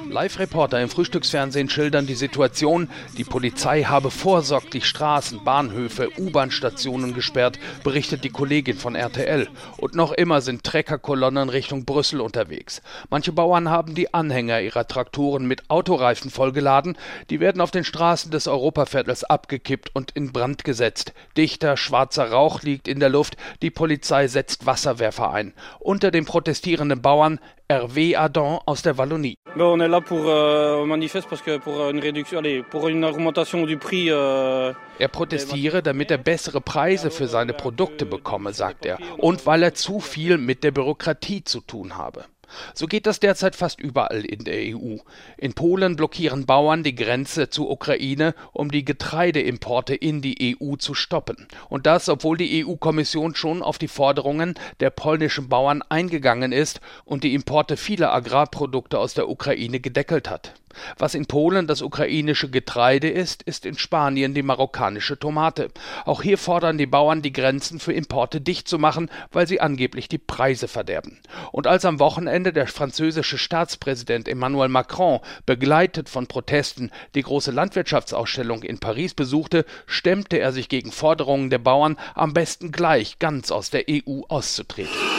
Live-Reporter 0.10 0.82
im 0.82 0.90
Frühstücksfernsehen 0.90 1.70
schildern 1.70 2.08
die 2.08 2.16
Situation. 2.16 2.90
Die 3.20 3.24
Polizei 3.24 3.84
habe 3.84 4.10
vorsorglich 4.10 4.88
Straßen, 4.88 5.44
Bahnhöfe, 5.44 6.10
U-Bahn-Stationen 6.18 7.14
gesperrt, 7.14 7.60
berichtet 7.84 8.24
die 8.24 8.32
Kollegin 8.32 8.78
von 8.78 8.96
RTL. 8.96 9.48
Und 9.78 9.94
noch 9.94 10.12
immer 10.12 10.42
sind 10.42 10.64
Treckerkolonnen 10.64 11.50
Richtung 11.50 11.86
Brüssel 11.86 12.20
unterwegs. 12.20 12.82
Manche 13.12 13.32
Bauern 13.32 13.70
haben 13.70 13.94
die 13.94 14.12
Anhänger 14.12 14.60
ihrer 14.60 14.88
Traktoren 14.88 15.46
mit 15.46 15.70
Autoreifen 15.70 16.32
vollgeladen. 16.32 16.98
Die 17.30 17.40
werden 17.40 17.62
auf 17.62 17.70
den 17.70 17.84
Straßen 17.84 18.32
des 18.32 18.48
Europaviertels 18.48 19.24
abgekippt 19.24 19.92
und 19.94 20.10
in 20.12 20.32
Brand 20.32 20.64
gesetzt. 20.64 21.14
Dichter 21.38 21.78
schwarzer 21.78 22.32
Rauch 22.32 22.64
liegt 22.64 22.88
in 22.88 23.00
der 23.00 23.10
Luft. 23.10 23.38
Die 23.62 23.70
Polizei 23.70 24.28
setzt 24.28 24.66
Wasserwerfer 24.66 25.32
ein. 25.32 25.54
Unter 25.80 26.10
den 26.10 26.26
protestierenden 26.26 27.04
Bauern 27.04 27.40
Hervé 27.68 28.16
Adam 28.16 28.60
aus 28.68 28.84
der 28.84 28.96
Wallonie. 28.96 29.38
On 29.58 29.80
est 29.80 29.88
là 29.88 30.00
pour 30.00 30.30
euh, 30.30 30.86
manifeste 30.86 31.28
parce 31.28 31.42
que 31.42 31.58
pour 31.58 31.90
une 31.90 32.00
réduction, 32.00 32.38
allez, 32.38 32.62
pour 32.62 32.88
une 32.88 33.04
augmentation 33.04 33.66
du 33.66 33.78
prix. 33.78 34.12
Euh, 34.12 34.72
er 35.00 35.08
protestiere, 35.08 35.82
damit 35.82 36.12
er 36.12 36.20
bessere 36.20 36.62
Preise 36.62 37.10
für 37.10 37.28
seine 37.28 37.54
Produkte 37.54 38.06
bekomme, 38.06 38.54
sagt 38.54 38.86
er, 38.86 39.00
und 39.18 39.46
weil 39.48 39.64
er 39.64 39.74
zu 39.74 40.00
viel 40.00 40.38
mit 40.38 40.64
der 40.64 40.72
Bürokratie 40.72 41.44
zu 41.44 41.60
tun 41.60 41.98
habe. 41.98 42.26
So 42.74 42.88
geht 42.88 43.06
das 43.06 43.20
derzeit 43.20 43.56
fast 43.56 43.80
überall 43.80 44.26
in 44.26 44.44
der 44.44 44.76
EU. 44.76 44.98
In 45.38 45.54
Polen 45.54 45.96
blockieren 45.96 46.46
Bauern 46.46 46.84
die 46.84 46.96
Grenze 46.96 47.50
zur 47.50 47.70
Ukraine, 47.70 48.36
um 48.54 48.72
die 48.72 48.86
Getreideimporte 48.86 49.96
in 49.96 50.22
die 50.22 50.58
EU 50.62 50.76
zu 50.76 50.94
stoppen. 50.94 51.48
Und 51.70 51.86
das, 51.86 52.10
obwohl 52.10 52.38
die 52.38 52.66
EU-Kommission 52.66 53.36
schon 53.36 53.62
auf 53.62 53.78
die 53.78 53.88
Forderungen 53.88 54.56
der 54.80 54.90
polnischen 54.90 55.50
Bauern 55.50 55.82
eingegangen 55.90 56.52
ist 56.52 56.82
und 57.06 57.24
die 57.24 57.34
Importe 57.34 57.78
vieler 57.78 58.14
Agrarprodukte 58.14 59.00
aus 59.00 59.14
der 59.14 59.30
Ukraine 59.30 59.80
gedeckelt 59.80 60.30
hat. 60.30 60.54
Was 60.98 61.16
in 61.16 61.26
Polen 61.26 61.68
das 61.68 61.82
ukrainische 61.82 62.50
Getreide 62.50 63.10
ist, 63.10 63.44
ist 63.44 63.66
in 63.66 63.78
Spanien 63.78 64.34
die 64.34 64.44
marokkanische 64.44 65.18
Tomate. 65.18 65.70
Auch 66.06 66.22
hier 66.22 66.38
fordern 66.38 66.78
die 66.78 66.86
Bauern, 66.86 67.22
die 67.22 67.34
Grenzen 67.34 67.80
für 67.80 67.94
Importe 67.94 68.42
dicht 68.42 68.68
zu 68.68 68.78
machen, 68.78 69.10
weil 69.32 69.48
sie 69.48 69.62
angeblich 69.62 70.10
die 70.10 70.18
Preise 70.18 70.68
verderben. 70.68 71.20
Und 71.52 71.68
als 71.68 71.86
am 71.86 72.00
Wochenende 72.00 72.35
der 72.44 72.68
französische 72.68 73.38
Staatspräsident 73.38 74.28
Emmanuel 74.28 74.70
Macron, 74.70 75.22
begleitet 75.46 76.10
von 76.10 76.28
Protesten, 76.28 76.92
die 77.16 77.22
große 77.22 77.52
Landwirtschaftsausstellung 77.52 78.64
in 78.64 78.80
Paris 78.80 79.14
besuchte, 79.14 79.66
stemmte 79.88 80.40
er 80.40 80.52
sich 80.52 80.70
gegen 80.70 80.92
Forderungen 80.92 81.50
der 81.50 81.60
Bauern, 81.60 81.98
am 82.14 82.34
besten 82.34 82.72
gleich 82.72 83.20
ganz 83.20 83.52
aus 83.52 83.70
der 83.70 83.86
EU 83.90 84.22
auszutreten. 84.28 85.15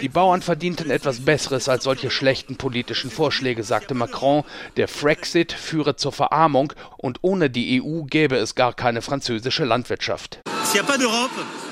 Die 0.00 0.08
Bauern 0.08 0.42
verdienten 0.42 0.90
etwas 0.90 1.24
Besseres 1.24 1.68
als 1.68 1.84
solche 1.84 2.10
schlechten 2.10 2.56
politischen 2.56 3.10
Vorschläge, 3.10 3.62
sagte 3.62 3.94
Macron. 3.94 4.44
Der 4.76 4.88
Frexit 4.88 5.52
führe 5.52 5.96
zur 5.96 6.12
Verarmung 6.12 6.72
und 6.96 7.18
ohne 7.22 7.50
die 7.50 7.82
EU 7.82 8.02
gäbe 8.04 8.36
es 8.36 8.54
gar 8.54 8.72
keine 8.74 9.02
französische 9.02 9.64
Landwirtschaft. 9.64 10.40
S'il 10.64 10.74
n'y 10.74 10.80
a 10.80 10.82
pas 10.84 10.98
d'Europe, 10.98 11.67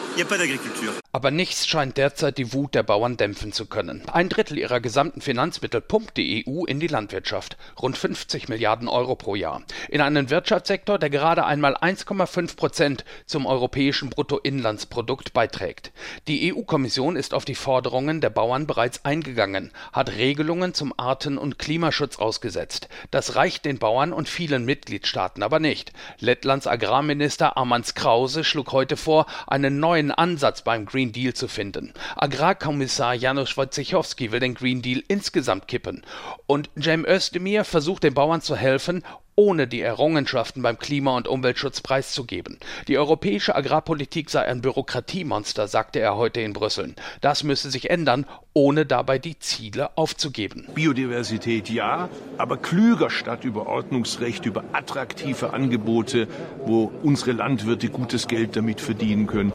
Aber 1.12 1.30
nichts 1.30 1.66
scheint 1.66 1.96
derzeit 1.96 2.38
die 2.38 2.52
Wut 2.52 2.74
der 2.74 2.82
Bauern 2.82 3.16
dämpfen 3.16 3.52
zu 3.52 3.66
können. 3.66 4.02
Ein 4.12 4.28
Drittel 4.28 4.58
ihrer 4.58 4.80
gesamten 4.80 5.20
Finanzmittel 5.20 5.80
pumpt 5.80 6.16
die 6.16 6.44
EU 6.46 6.64
in 6.64 6.80
die 6.80 6.86
Landwirtschaft. 6.86 7.56
Rund 7.80 7.96
50 7.96 8.48
Milliarden 8.48 8.88
Euro 8.88 9.14
pro 9.14 9.34
Jahr. 9.34 9.62
In 9.88 10.00
einen 10.00 10.30
Wirtschaftssektor, 10.30 10.98
der 10.98 11.10
gerade 11.10 11.44
einmal 11.44 11.74
1,5 11.76 12.56
Prozent 12.56 13.04
zum 13.26 13.46
europäischen 13.46 14.10
Bruttoinlandsprodukt 14.10 15.32
beiträgt. 15.32 15.92
Die 16.28 16.52
EU-Kommission 16.54 17.16
ist 17.16 17.34
auf 17.34 17.44
die 17.44 17.54
Forderungen 17.54 18.20
der 18.20 18.30
Bauern 18.30 18.66
bereits 18.66 19.04
eingegangen, 19.04 19.70
hat 19.92 20.16
Regelungen 20.16 20.74
zum 20.74 20.92
Arten- 20.98 21.38
und 21.38 21.58
Klimaschutz 21.58 22.18
ausgesetzt. 22.18 22.88
Das 23.10 23.36
reicht 23.36 23.64
den 23.64 23.78
Bauern 23.78 24.12
und 24.12 24.28
vielen 24.28 24.64
Mitgliedstaaten 24.64 25.42
aber 25.42 25.60
nicht. 25.60 25.92
Lettlands 26.18 26.66
Agrarminister 26.66 27.56
Armands 27.56 27.94
Krause 27.94 28.44
schlug 28.44 28.72
heute 28.72 28.96
vor, 28.96 29.26
einen 29.46 29.80
neuen 29.80 30.05
Ansatz 30.10 30.62
beim 30.62 30.84
Green 30.84 31.06
Green 31.06 31.12
Deal 31.12 31.34
zu 31.34 31.46
finden. 31.46 31.92
Agrarkommissar 32.16 33.14
Janusz 33.14 33.56
Wojciechowski 33.56 34.32
will 34.32 34.40
den 34.40 34.54
Green 34.54 34.82
Deal 34.82 35.02
insgesamt 35.08 35.68
kippen. 35.68 36.02
Und 36.46 36.70
Cem 36.80 37.04
Özdemir 37.04 37.64
versucht 37.64 38.02
den 38.02 38.14
Bauern 38.14 38.40
zu 38.40 38.56
helfen, 38.56 39.04
ohne 39.34 39.68
die 39.68 39.82
Errungenschaften 39.82 40.62
beim 40.62 40.78
Klima- 40.78 41.16
und 41.16 41.28
Umweltschutz 41.28 41.82
preiszugeben. 41.82 42.58
Die 42.88 42.96
europäische 42.96 43.54
Agrarpolitik 43.54 44.30
sei 44.30 44.46
ein 44.46 44.62
Bürokratiemonster, 44.62 45.68
sagte 45.68 46.00
er 46.00 46.16
heute 46.16 46.40
in 46.40 46.54
Brüssel. 46.54 46.94
Das 47.20 47.44
müsse 47.44 47.70
sich 47.70 47.90
ändern, 47.90 48.24
ohne 48.54 48.86
dabei 48.86 49.18
die 49.18 49.38
Ziele 49.38 49.96
aufzugeben. 49.98 50.66
Biodiversität 50.74 51.68
ja, 51.68 52.08
aber 52.38 52.56
klüger 52.56 53.10
statt 53.10 53.44
über 53.44 53.66
Ordnungsrecht, 53.66 54.46
über 54.46 54.64
attraktive 54.72 55.52
Angebote, 55.52 56.26
wo 56.64 56.90
unsere 57.02 57.32
Landwirte 57.32 57.90
gutes 57.90 58.26
Geld 58.26 58.56
damit 58.56 58.80
verdienen 58.80 59.26
können. 59.26 59.52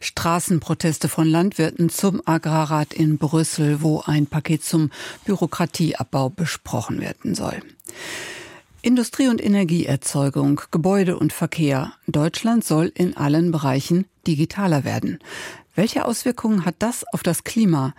Straßenproteste 0.00 1.08
von 1.08 1.28
Landwirten 1.28 1.88
zum 1.90 2.20
Agrarrat 2.24 2.92
in 2.92 3.18
Brüssel, 3.18 3.82
wo 3.82 4.02
ein 4.04 4.26
Paket 4.26 4.64
zum 4.64 4.90
Bürokratieabbau 5.24 6.30
besprochen 6.30 7.00
werden 7.00 7.34
soll. 7.34 7.62
Industrie- 8.82 9.28
und 9.28 9.44
Energieerzeugung, 9.44 10.62
Gebäude 10.70 11.18
und 11.18 11.34
Verkehr. 11.34 11.92
Deutschland 12.06 12.64
soll 12.64 12.90
in 12.94 13.14
allen 13.16 13.52
Bereichen 13.52 14.06
digitaler 14.26 14.84
werden. 14.84 15.18
Welche 15.74 16.06
Auswirkungen 16.06 16.64
hat 16.64 16.76
das 16.78 17.04
auf 17.12 17.22
das 17.22 17.44
Klima? 17.44 17.94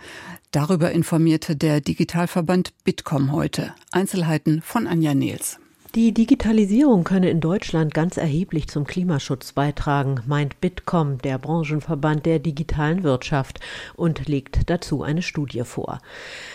Darüber 0.50 0.90
informierte 0.90 1.56
der 1.56 1.80
Digitalverband 1.80 2.72
Bitkom 2.84 3.32
heute. 3.32 3.74
Einzelheiten 3.92 4.60
von 4.60 4.86
Anja 4.86 5.14
Nils. 5.14 5.58
Die 5.94 6.14
Digitalisierung 6.14 7.04
könne 7.04 7.28
in 7.28 7.42
Deutschland 7.42 7.92
ganz 7.92 8.16
erheblich 8.16 8.66
zum 8.66 8.86
Klimaschutz 8.86 9.52
beitragen, 9.52 10.22
meint 10.26 10.58
Bitkom, 10.58 11.18
der 11.18 11.36
Branchenverband 11.36 12.24
der 12.24 12.38
digitalen 12.38 13.02
Wirtschaft, 13.02 13.60
und 13.94 14.26
legt 14.26 14.70
dazu 14.70 15.02
eine 15.02 15.20
Studie 15.20 15.64
vor. 15.64 15.98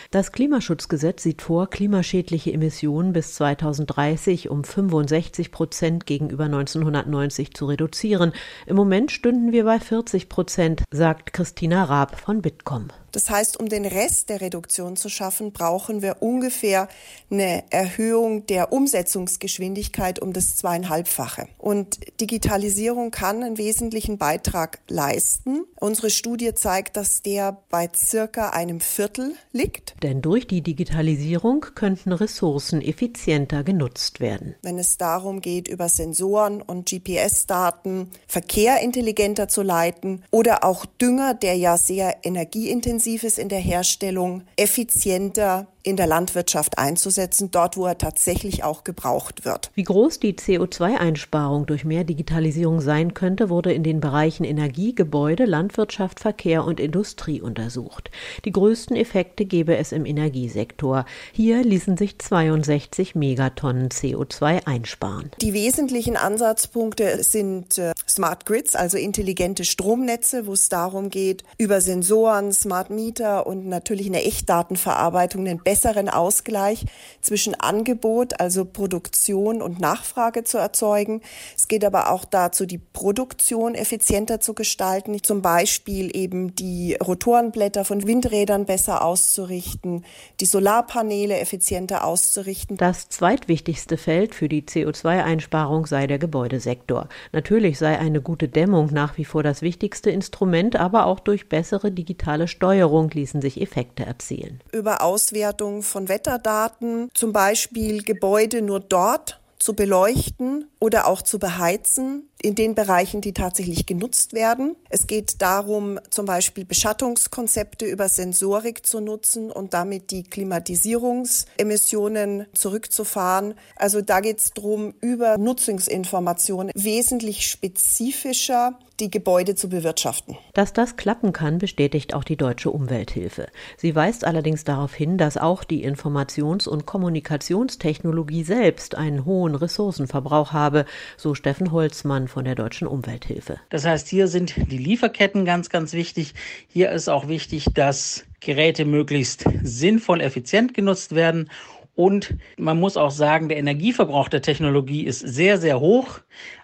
Das 0.10 0.32
Klimaschutzgesetz 0.32 1.24
sieht 1.24 1.42
vor, 1.42 1.70
klimaschädliche 1.70 2.54
Emissionen 2.54 3.12
bis 3.12 3.34
2030 3.36 4.50
um 4.50 4.64
65 4.64 5.52
Prozent 5.52 6.06
gegenüber 6.06 6.46
1990 6.46 7.54
zu 7.54 7.66
reduzieren. 7.66 8.32
Im 8.68 8.78
Moment 8.78 9.12
stünden 9.12 9.52
wir 9.52 9.66
bei 9.66 9.82
40 9.82 10.30
Prozent, 10.30 10.84
sagt 10.92 11.34
Christina 11.34 11.84
Raab 11.84 12.18
von 12.18 12.42
Bitkom. 12.42 12.88
Das 13.12 13.30
heißt, 13.30 13.60
um 13.60 13.68
den 13.68 13.86
Rest 13.86 14.30
der 14.30 14.42
Reduktion 14.42 14.96
zu 14.96 15.10
schaffen, 15.10 15.52
brauchen 15.52 16.02
wir 16.02 16.22
ungefähr 16.22 16.88
eine 17.32 17.64
Erhöhung 17.72 18.46
der 18.46 18.72
Umsetzungsgeschwindigkeit 18.72 20.20
um 20.20 20.34
das 20.34 20.56
zweieinhalbfache. 20.58 21.48
Und 21.58 22.00
Digitalisierung 22.22 23.12
kann 23.12 23.44
einen 23.44 23.58
wesentlichen 23.58 24.18
Beitrag 24.18 24.80
leisten. 24.88 25.66
Unsere 25.80 26.12
Studie 26.12 26.54
zeigt, 26.54 26.96
dass 26.96 27.24
der 27.24 27.58
bei 27.70 27.90
circa 27.96 28.50
einem 28.50 28.82
Viertel 28.82 29.34
liegt. 29.52 29.96
Denn 30.04 30.22
durch 30.22 30.48
die 30.48 30.62
Digitalisierung 30.62 31.66
könnten 31.74 32.12
Ressourcen 32.12 32.82
effizienter 32.82 33.64
genutzt 33.64 34.20
werden. 34.20 34.56
Wenn 34.62 34.78
es 34.78 34.98
darum 34.98 35.42
geht, 35.42 35.68
über 35.68 35.90
Sensoren 35.90 36.62
und 36.62 36.90
GPS-Daten 36.90 38.12
Verkehr 38.28 38.82
intelligenter 38.82 39.48
zu 39.48 39.64
leiten 39.64 40.24
oder 40.32 40.64
auch 40.64 40.86
Dünger, 40.86 41.34
der 41.34 41.56
ja 41.56 41.78
sehr 41.78 42.18
energieintensiv 42.24 43.24
ist 43.24 43.40
in 43.40 43.50
der 43.50 43.60
Herstellung, 43.60 44.44
effizienter 44.56 45.68
in 45.88 45.96
der 45.96 46.06
Landwirtschaft 46.08 46.78
einzusetzen, 46.78 47.50
dort 47.50 47.78
wo 47.78 47.86
er 47.86 47.98
tatsächlich 47.98 48.64
auch 48.66 48.84
gebraucht 48.84 49.46
wird. 49.46 49.72
Wie 49.74 49.84
groß 49.84 50.20
die 50.20 50.34
CO2-Einsparung 50.34 51.66
durch 51.66 51.86
mehr 51.86 52.04
Digitalisierung 52.04 52.82
sein 52.82 53.14
könnte, 53.14 53.50
wurde 53.50 53.72
in 53.72 53.84
den 53.84 54.02
Bereichen 54.02 54.44
Energie, 54.44 54.94
Gebäude, 54.94 55.46
Landwirtschaft, 55.46 56.20
Verkehr 56.20 56.66
und 56.66 56.82
Industrie 56.82 57.42
untersucht. 57.42 58.12
Die 58.44 58.52
größten 58.52 58.98
Effekte 58.98 59.46
gebe 59.46 59.78
es 59.78 59.94
im 59.94 60.06
Energiesektor. 60.06 61.06
Hier 61.32 61.64
ließen 61.64 61.96
sich 61.96 62.20
62 62.20 63.16
Megatonnen 63.16 63.88
CO2 63.88 64.68
einsparen. 64.68 65.32
Die 65.42 65.54
wesentlichen 65.54 66.18
Ansatzpunkte 66.18 67.24
sind 67.24 67.78
äh, 67.78 67.94
Smart 68.10 68.46
Grids, 68.46 68.76
also 68.76 68.98
intelligente 68.98 69.64
Stromnetze, 69.64 70.48
wo 70.48 70.54
es 70.54 70.68
darum 70.68 71.10
geht, 71.10 71.44
über 71.58 71.80
Sensoren, 71.80 72.52
Smart 72.52 72.90
Meter 72.90 73.48
und 73.48 73.68
natürlich 73.68 74.08
eine 74.08 74.24
Echtdatenverarbeitung 74.26 75.48
einen 75.48 75.62
besseren 75.78 76.10
Ausgleich 76.10 76.86
zwischen 77.22 77.54
Angebot, 77.54 78.40
also 78.40 78.66
Produktion 78.66 79.62
und 79.62 79.80
Nachfrage 79.80 80.44
zu 80.44 80.58
erzeugen. 80.58 81.22
Es 81.56 81.68
geht 81.68 81.86
aber 81.86 82.10
auch 82.10 82.26
dazu, 82.26 82.66
die 82.66 82.80
Produktion 82.80 83.76
effizienter 83.76 84.40
zu 84.40 84.56
gestalten, 84.56 85.22
zum 85.22 85.44
Beispiel 85.44 86.16
eben 86.18 86.56
die 86.56 86.96
Rotorenblätter 86.96 87.86
von 87.86 88.08
Windrädern 88.08 88.66
besser 88.66 89.06
auszurichten, 89.06 90.04
die 90.40 90.46
Solarpaneele 90.46 91.38
effizienter 91.38 92.06
auszurichten. 92.06 92.78
Das 92.78 93.10
zweitwichtigste 93.10 93.98
Feld 93.98 94.34
für 94.34 94.50
die 94.50 94.64
CO2-Einsparung 94.64 95.86
sei 95.86 96.08
der 96.08 96.18
Gebäudesektor. 96.18 97.08
Natürlich 97.34 97.78
sei 97.78 98.00
eine 98.00 98.22
gute 98.22 98.48
Dämmung 98.48 98.90
nach 98.92 99.20
wie 99.20 99.26
vor 99.26 99.44
das 99.44 99.62
wichtigste 99.62 100.10
Instrument, 100.10 100.76
aber 100.76 101.06
auch 101.06 101.20
durch 101.20 101.50
bessere 101.50 101.92
digitale 101.92 102.48
Steuerung 102.48 103.12
ließen 103.12 103.42
sich 103.42 103.62
Effekte 103.62 104.08
erzielen. 104.08 104.62
Über 104.72 105.04
Auswertung 105.04 105.67
Auswertung 105.68 105.84
von 105.84 106.08
Wetterdaten, 106.08 107.10
zum 107.14 107.34
Beispiel 107.34 108.04
Gebäude 108.04 108.62
nur 108.62 108.80
dort 108.80 109.40
zu 109.60 109.74
beleuchten 109.74 110.70
oder 110.80 111.08
auch 111.08 111.22
zu 111.22 111.40
beheizen 111.40 112.30
in 112.42 112.56
den 112.56 112.74
Bereichen, 112.76 113.22
die 113.22 113.32
tatsächlich 113.34 113.86
genutzt 113.86 114.34
werden. 114.34 114.76
Es 114.90 115.08
geht 115.08 115.42
darum, 115.42 115.98
zum 116.10 116.26
Beispiel 116.26 116.66
Beschattungskonzepte 116.66 117.86
über 117.86 118.10
Sensorik 118.10 118.86
zu 118.86 119.00
nutzen 119.00 119.50
und 119.52 119.74
damit 119.74 120.12
die 120.12 120.24
Klimatisierungsemissionen 120.24 122.48
zurückzufahren. 122.54 123.54
Also 123.76 124.02
da 124.02 124.20
geht 124.20 124.40
es 124.40 124.52
darum, 124.54 124.94
über 125.02 125.38
Nutzungsinformationen 125.38 126.74
wesentlich 126.76 127.48
spezifischer 127.48 128.78
die 129.00 129.12
Gebäude 129.12 129.56
zu 129.56 129.70
bewirtschaften. 129.70 130.38
Dass 130.54 130.74
das 130.74 130.98
klappen 130.98 131.32
kann, 131.32 131.60
bestätigt 131.60 132.14
auch 132.14 132.24
die 132.24 132.36
Deutsche 132.36 132.72
Umwelthilfe. 132.72 133.48
Sie 133.78 133.96
weist 133.96 134.26
allerdings 134.26 134.64
darauf 134.64 134.94
hin, 134.94 135.18
dass 135.18 135.38
auch 135.38 135.64
die 135.64 135.88
Informations- 135.88 136.68
und 136.68 136.86
Kommunikationstechnologie 136.86 138.44
selbst 138.44 138.96
einen 138.96 139.26
hohen 139.26 139.56
Ressourcenverbrauch 139.56 140.52
habe, 140.52 140.86
so 141.16 141.36
Steffen 141.36 141.72
Holzmann 141.72 142.27
Von 142.28 142.46
der 142.46 142.56
Deutschen 142.56 142.88
Umwelthilfe. 142.88 143.60
Das 143.70 143.86
heißt, 143.86 144.08
hier 144.08 144.28
sind 144.28 144.56
die 144.72 144.78
Lieferketten 144.78 145.46
ganz, 145.46 145.70
ganz 145.70 145.94
wichtig. 145.94 146.34
Hier 146.68 146.92
ist 146.92 147.10
auch 147.10 147.28
wichtig, 147.28 147.68
dass 147.74 148.26
Geräte 148.40 148.86
möglichst 148.86 149.46
sinnvoll, 149.64 150.22
effizient 150.22 150.74
genutzt 150.74 151.16
werden 151.16 151.50
und 151.98 152.36
man 152.58 152.80
muss 152.80 152.96
auch 152.96 153.10
sagen, 153.10 153.50
der 153.50 153.58
Energieverbrauch 153.58 154.30
der 154.30 154.44
Technologie 154.44 155.04
ist 155.04 155.20
sehr, 155.20 155.58
sehr 155.58 155.80
hoch. 155.80 156.20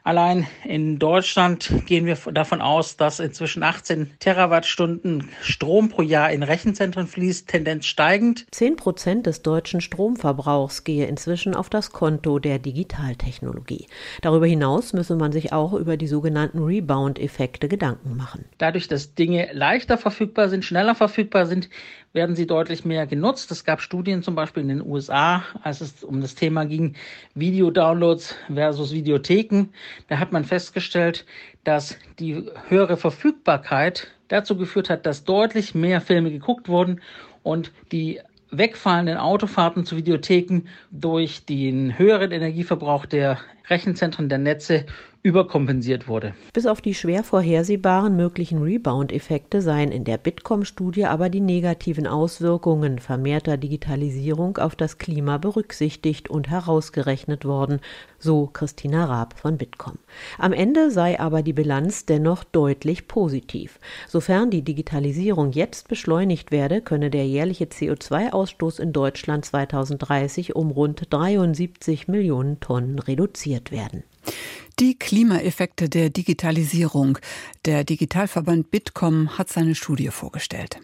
Allein 0.05 0.47
in 0.65 0.99
Deutschland 0.99 1.71
gehen 1.85 2.05
wir 2.05 2.17
davon 2.33 2.59
aus, 2.59 2.97
dass 2.97 3.21
inzwischen 3.21 3.63
18 3.63 4.11
Terawattstunden 4.19 5.29
Strom 5.41 5.87
pro 5.87 6.01
Jahr 6.01 6.29
in 6.29 6.43
Rechenzentren 6.43 7.07
fließt, 7.07 7.47
Tendenz 7.47 7.85
steigend. 7.85 8.45
Zehn 8.51 8.75
Prozent 8.75 9.27
des 9.27 9.43
deutschen 9.43 9.79
Stromverbrauchs 9.79 10.83
gehe 10.83 11.05
inzwischen 11.05 11.55
auf 11.55 11.69
das 11.69 11.91
Konto 11.91 12.39
der 12.39 12.59
Digitaltechnologie. 12.59 13.87
Darüber 14.19 14.45
hinaus 14.45 14.91
müsse 14.91 15.15
man 15.15 15.31
sich 15.31 15.53
auch 15.53 15.71
über 15.71 15.95
die 15.95 16.07
sogenannten 16.07 16.61
Rebound-Effekte 16.61 17.69
Gedanken 17.69 18.17
machen. 18.17 18.43
Dadurch, 18.57 18.89
dass 18.89 19.15
Dinge 19.15 19.51
leichter 19.53 19.97
verfügbar 19.97 20.49
sind, 20.49 20.65
schneller 20.65 20.95
verfügbar 20.95 21.45
sind, 21.45 21.69
werden 22.11 22.35
sie 22.35 22.45
deutlich 22.45 22.85
mehr 22.85 23.07
genutzt. 23.07 23.51
Es 23.51 23.63
gab 23.63 23.81
Studien 23.81 24.21
zum 24.21 24.35
Beispiel 24.35 24.63
in 24.63 24.69
den 24.69 24.85
USA, 24.85 25.43
als 25.63 25.81
es 25.81 26.03
um 26.03 26.21
das 26.21 26.35
Thema 26.35 26.65
ging, 26.65 26.95
Videodownloads 27.35 28.35
versus 28.53 28.93
Videotheken. 28.93 29.69
Da 30.07 30.19
hat 30.19 30.31
man 30.31 30.43
festgestellt, 30.43 31.25
dass 31.63 31.97
die 32.19 32.43
höhere 32.67 32.97
Verfügbarkeit 32.97 34.11
dazu 34.27 34.57
geführt 34.57 34.89
hat, 34.89 35.05
dass 35.05 35.23
deutlich 35.23 35.75
mehr 35.75 36.01
Filme 36.01 36.31
geguckt 36.31 36.67
wurden 36.67 37.01
und 37.43 37.71
die 37.91 38.19
wegfallenden 38.51 39.17
Autofahrten 39.17 39.85
zu 39.85 39.97
Videotheken 39.97 40.63
durch 40.91 41.45
den 41.45 41.97
höheren 41.97 42.31
Energieverbrauch 42.31 43.05
der 43.05 43.39
Rechenzentren 43.69 44.29
der 44.29 44.37
Netze 44.37 44.85
überkompensiert 45.23 46.09
wurde. 46.09 46.33
Bis 46.51 46.65
auf 46.65 46.81
die 46.81 46.93
schwer 46.93 47.23
vorhersehbaren 47.23 48.17
möglichen 48.17 48.61
Rebound-Effekte 48.61 49.61
seien 49.61 49.89
in 49.93 50.03
der 50.03 50.17
Bitkom-Studie 50.17 51.05
aber 51.05 51.29
die 51.29 51.39
negativen 51.39 52.07
Auswirkungen 52.07 52.99
vermehrter 52.99 53.55
Digitalisierung 53.55 54.57
auf 54.57 54.75
das 54.75 54.97
Klima 54.97 55.37
berücksichtigt 55.37 56.29
und 56.29 56.49
herausgerechnet 56.49 57.45
worden, 57.45 57.79
so 58.19 58.47
Christina 58.47 59.05
Raab 59.05 59.39
von 59.39 59.57
Bitkom. 59.57 59.97
Am 60.37 60.51
Ende 60.51 60.91
sei 60.91 61.17
aber 61.17 61.41
die 61.41 61.53
Bilanz 61.53 62.05
dennoch 62.05 62.43
deutlich 62.43 63.07
positiv. 63.07 63.79
Sofern 64.09 64.49
die 64.49 64.61
Digitalisierung 64.61 65.53
jetzt 65.53 65.87
beschleunigt 65.87 66.51
werde, 66.51 66.81
könne 66.81 67.09
der 67.09 67.25
jährliche 67.25 67.65
CO2-Ausstoß 67.65 68.81
in 68.81 68.91
Deutschland 68.91 69.45
2030 69.45 70.53
um 70.53 70.71
rund 70.71 71.07
73 71.09 72.09
Millionen 72.09 72.59
Tonnen 72.59 72.99
reduziert 72.99 73.71
werden. 73.71 74.03
Die 74.79 74.97
Klimaeffekte 74.97 75.89
der 75.89 76.09
Digitalisierung. 76.09 77.19
Der 77.65 77.83
Digitalverband 77.83 78.71
Bitkom 78.71 79.37
hat 79.37 79.49
seine 79.49 79.75
Studie 79.75 80.09
vorgestellt. 80.09 80.79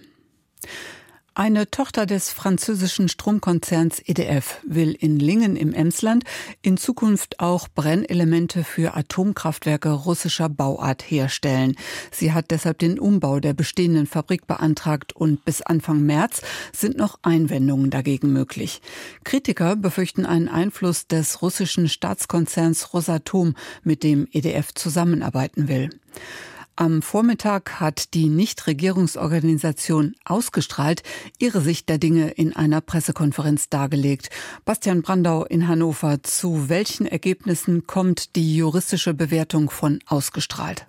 Eine 1.40 1.72
Tochter 1.72 2.06
des 2.06 2.32
französischen 2.32 3.08
Stromkonzerns 3.08 4.02
EDF 4.06 4.60
will 4.68 4.92
in 4.92 5.18
Lingen 5.20 5.56
im 5.56 5.74
Emsland 5.74 6.26
in 6.62 6.76
Zukunft 6.76 7.40
auch 7.40 7.70
Brennelemente 7.70 8.66
für 8.66 8.94
Atomkraftwerke 8.98 9.90
russischer 9.90 10.50
Bauart 10.50 11.02
herstellen. 11.02 11.78
Sie 12.12 12.34
hat 12.34 12.52
deshalb 12.52 12.80
den 12.80 13.00
Umbau 13.00 13.40
der 13.40 13.54
bestehenden 13.54 14.06
Fabrik 14.06 14.48
beantragt 14.48 15.14
und 15.16 15.46
bis 15.46 15.62
Anfang 15.62 16.02
März 16.02 16.42
sind 16.74 16.98
noch 16.98 17.20
Einwendungen 17.22 17.90
dagegen 17.90 18.34
möglich. 18.34 18.82
Kritiker 19.24 19.78
befürchten 19.78 20.26
einen 20.26 20.50
Einfluss 20.50 21.08
des 21.08 21.42
russischen 21.42 21.88
Staatskonzerns 21.88 22.94
Rosatom, 22.94 23.56
mit 23.82 24.04
dem 24.04 24.28
EDF 24.34 24.74
zusammenarbeiten 24.74 25.70
will. 25.70 25.90
Am 26.80 27.02
Vormittag 27.02 27.82
hat 27.82 28.14
die 28.14 28.30
Nichtregierungsorganisation 28.30 30.16
ausgestrahlt 30.24 31.04
ihre 31.38 31.60
Sicht 31.60 31.90
der 31.90 31.98
Dinge 31.98 32.30
in 32.30 32.56
einer 32.56 32.80
Pressekonferenz 32.80 33.68
dargelegt. 33.68 34.30
Bastian 34.64 35.02
Brandau 35.02 35.44
in 35.44 35.68
Hannover. 35.68 36.24
Zu 36.24 36.70
welchen 36.70 37.06
Ergebnissen 37.06 37.86
kommt 37.86 38.38
die 38.38 38.56
juristische 38.56 39.14
Bewertung 39.14 39.70
von 39.70 40.00
ausgestrahlt? 40.08 40.89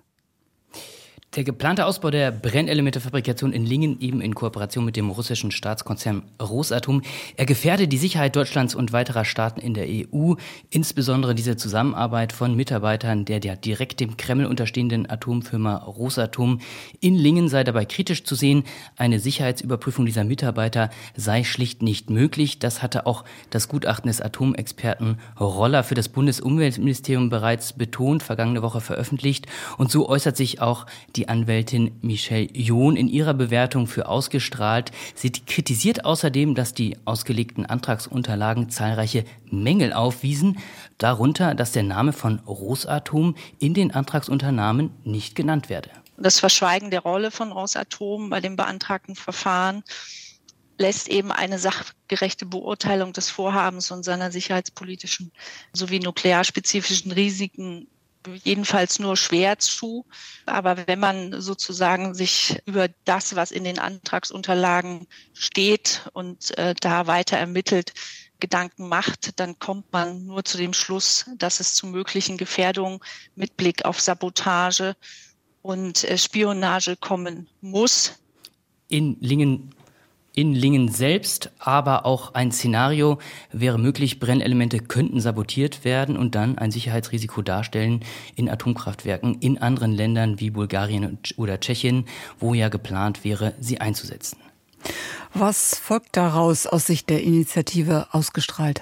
Der 1.33 1.45
geplante 1.45 1.85
Ausbau 1.85 2.09
der 2.09 2.29
Brennelementefabrikation 2.29 3.53
in 3.53 3.65
Lingen, 3.65 4.01
eben 4.01 4.19
in 4.19 4.35
Kooperation 4.35 4.83
mit 4.83 4.97
dem 4.97 5.09
russischen 5.09 5.51
Staatskonzern 5.51 6.23
Rosatom, 6.41 7.03
er 7.37 7.45
gefährde 7.45 7.87
die 7.87 7.97
Sicherheit 7.97 8.35
Deutschlands 8.35 8.75
und 8.75 8.91
weiterer 8.91 9.23
Staaten 9.23 9.61
in 9.61 9.73
der 9.73 9.87
EU, 9.87 10.33
insbesondere 10.71 11.33
diese 11.33 11.55
Zusammenarbeit 11.55 12.33
von 12.33 12.53
Mitarbeitern 12.53 13.23
der, 13.23 13.39
der 13.39 13.55
direkt 13.55 14.01
dem 14.01 14.17
Kreml 14.17 14.45
unterstehenden 14.45 15.09
Atomfirma 15.09 15.77
Rosatom. 15.77 16.59
In 16.99 17.15
Lingen 17.15 17.47
sei 17.47 17.63
dabei 17.63 17.85
kritisch 17.85 18.25
zu 18.25 18.35
sehen, 18.35 18.65
eine 18.97 19.21
Sicherheitsüberprüfung 19.21 20.05
dieser 20.05 20.25
Mitarbeiter 20.25 20.89
sei 21.15 21.45
schlicht 21.45 21.81
nicht 21.81 22.09
möglich. 22.09 22.59
Das 22.59 22.81
hatte 22.81 23.05
auch 23.05 23.23
das 23.51 23.69
Gutachten 23.69 24.09
des 24.09 24.19
Atomexperten 24.19 25.17
Roller 25.39 25.85
für 25.85 25.95
das 25.95 26.09
Bundesumweltministerium 26.09 27.29
bereits 27.29 27.71
betont, 27.71 28.21
vergangene 28.21 28.63
Woche 28.63 28.81
veröffentlicht. 28.81 29.47
Und 29.77 29.89
so 29.89 30.09
äußert 30.09 30.35
sich 30.35 30.59
auch 30.59 30.85
die 31.15 31.20
die 31.21 31.29
Anwältin 31.29 31.99
Michelle 32.01 32.49
John 32.51 32.95
in 32.95 33.07
ihrer 33.07 33.35
Bewertung 33.35 33.85
für 33.85 34.09
ausgestrahlt. 34.09 34.91
Sie 35.13 35.31
kritisiert 35.31 36.03
außerdem, 36.03 36.55
dass 36.55 36.73
die 36.73 36.97
ausgelegten 37.05 37.67
Antragsunterlagen 37.67 38.71
zahlreiche 38.71 39.23
Mängel 39.51 39.93
aufwiesen, 39.93 40.57
darunter, 40.97 41.53
dass 41.53 41.73
der 41.73 41.83
Name 41.83 42.11
von 42.11 42.39
Rosatom 42.39 43.35
in 43.59 43.75
den 43.75 43.91
Antragsunternahmen 43.91 44.89
nicht 45.03 45.35
genannt 45.35 45.69
werde. 45.69 45.91
Das 46.17 46.39
Verschweigen 46.39 46.89
der 46.89 47.01
Rolle 47.01 47.29
von 47.29 47.51
Rosatom 47.51 48.31
bei 48.31 48.39
dem 48.39 48.55
beantragten 48.55 49.15
Verfahren 49.15 49.83
lässt 50.79 51.07
eben 51.07 51.31
eine 51.31 51.59
sachgerechte 51.59 52.47
Beurteilung 52.47 53.13
des 53.13 53.29
Vorhabens 53.29 53.91
und 53.91 54.01
seiner 54.01 54.31
sicherheitspolitischen 54.31 55.31
sowie 55.71 55.99
nuklearspezifischen 55.99 57.11
Risiken 57.11 57.85
jedenfalls 58.43 58.99
nur 58.99 59.17
schwer 59.17 59.59
zu. 59.59 60.05
Aber 60.45 60.87
wenn 60.87 60.99
man 60.99 61.41
sozusagen 61.41 62.13
sich 62.13 62.61
über 62.65 62.89
das, 63.05 63.35
was 63.35 63.51
in 63.51 63.63
den 63.63 63.79
Antragsunterlagen 63.79 65.07
steht 65.33 66.09
und 66.13 66.57
äh, 66.57 66.75
da 66.79 67.07
weiter 67.07 67.37
ermittelt, 67.37 67.93
Gedanken 68.39 68.89
macht, 68.89 69.39
dann 69.39 69.59
kommt 69.59 69.93
man 69.93 70.25
nur 70.25 70.43
zu 70.43 70.57
dem 70.57 70.73
Schluss, 70.73 71.25
dass 71.37 71.59
es 71.59 71.75
zu 71.75 71.87
möglichen 71.87 72.37
Gefährdungen 72.37 72.99
mit 73.35 73.55
Blick 73.55 73.85
auf 73.85 74.01
Sabotage 74.01 74.95
und 75.61 76.03
äh, 76.03 76.17
Spionage 76.17 76.97
kommen 76.97 77.47
muss. 77.61 78.13
In 78.89 79.15
Lingen 79.21 79.73
in 80.33 80.53
Lingen 80.53 80.87
selbst, 80.89 81.51
aber 81.59 82.05
auch 82.05 82.33
ein 82.33 82.51
Szenario 82.51 83.19
wäre 83.51 83.77
möglich, 83.77 84.19
Brennelemente 84.19 84.79
könnten 84.79 85.19
sabotiert 85.19 85.83
werden 85.83 86.17
und 86.17 86.35
dann 86.35 86.57
ein 86.57 86.71
Sicherheitsrisiko 86.71 87.41
darstellen 87.41 88.01
in 88.35 88.49
Atomkraftwerken 88.49 89.35
in 89.41 89.57
anderen 89.57 89.91
Ländern 89.91 90.39
wie 90.39 90.49
Bulgarien 90.49 91.19
oder 91.35 91.59
Tschechien, 91.59 92.05
wo 92.39 92.53
ja 92.53 92.69
geplant 92.69 93.23
wäre, 93.23 93.53
sie 93.59 93.81
einzusetzen. 93.81 94.37
Was 95.33 95.77
folgt 95.77 96.17
daraus 96.17 96.65
aus 96.65 96.87
Sicht 96.87 97.09
der 97.09 97.21
Initiative 97.21 98.07
ausgestrahlt? 98.11 98.81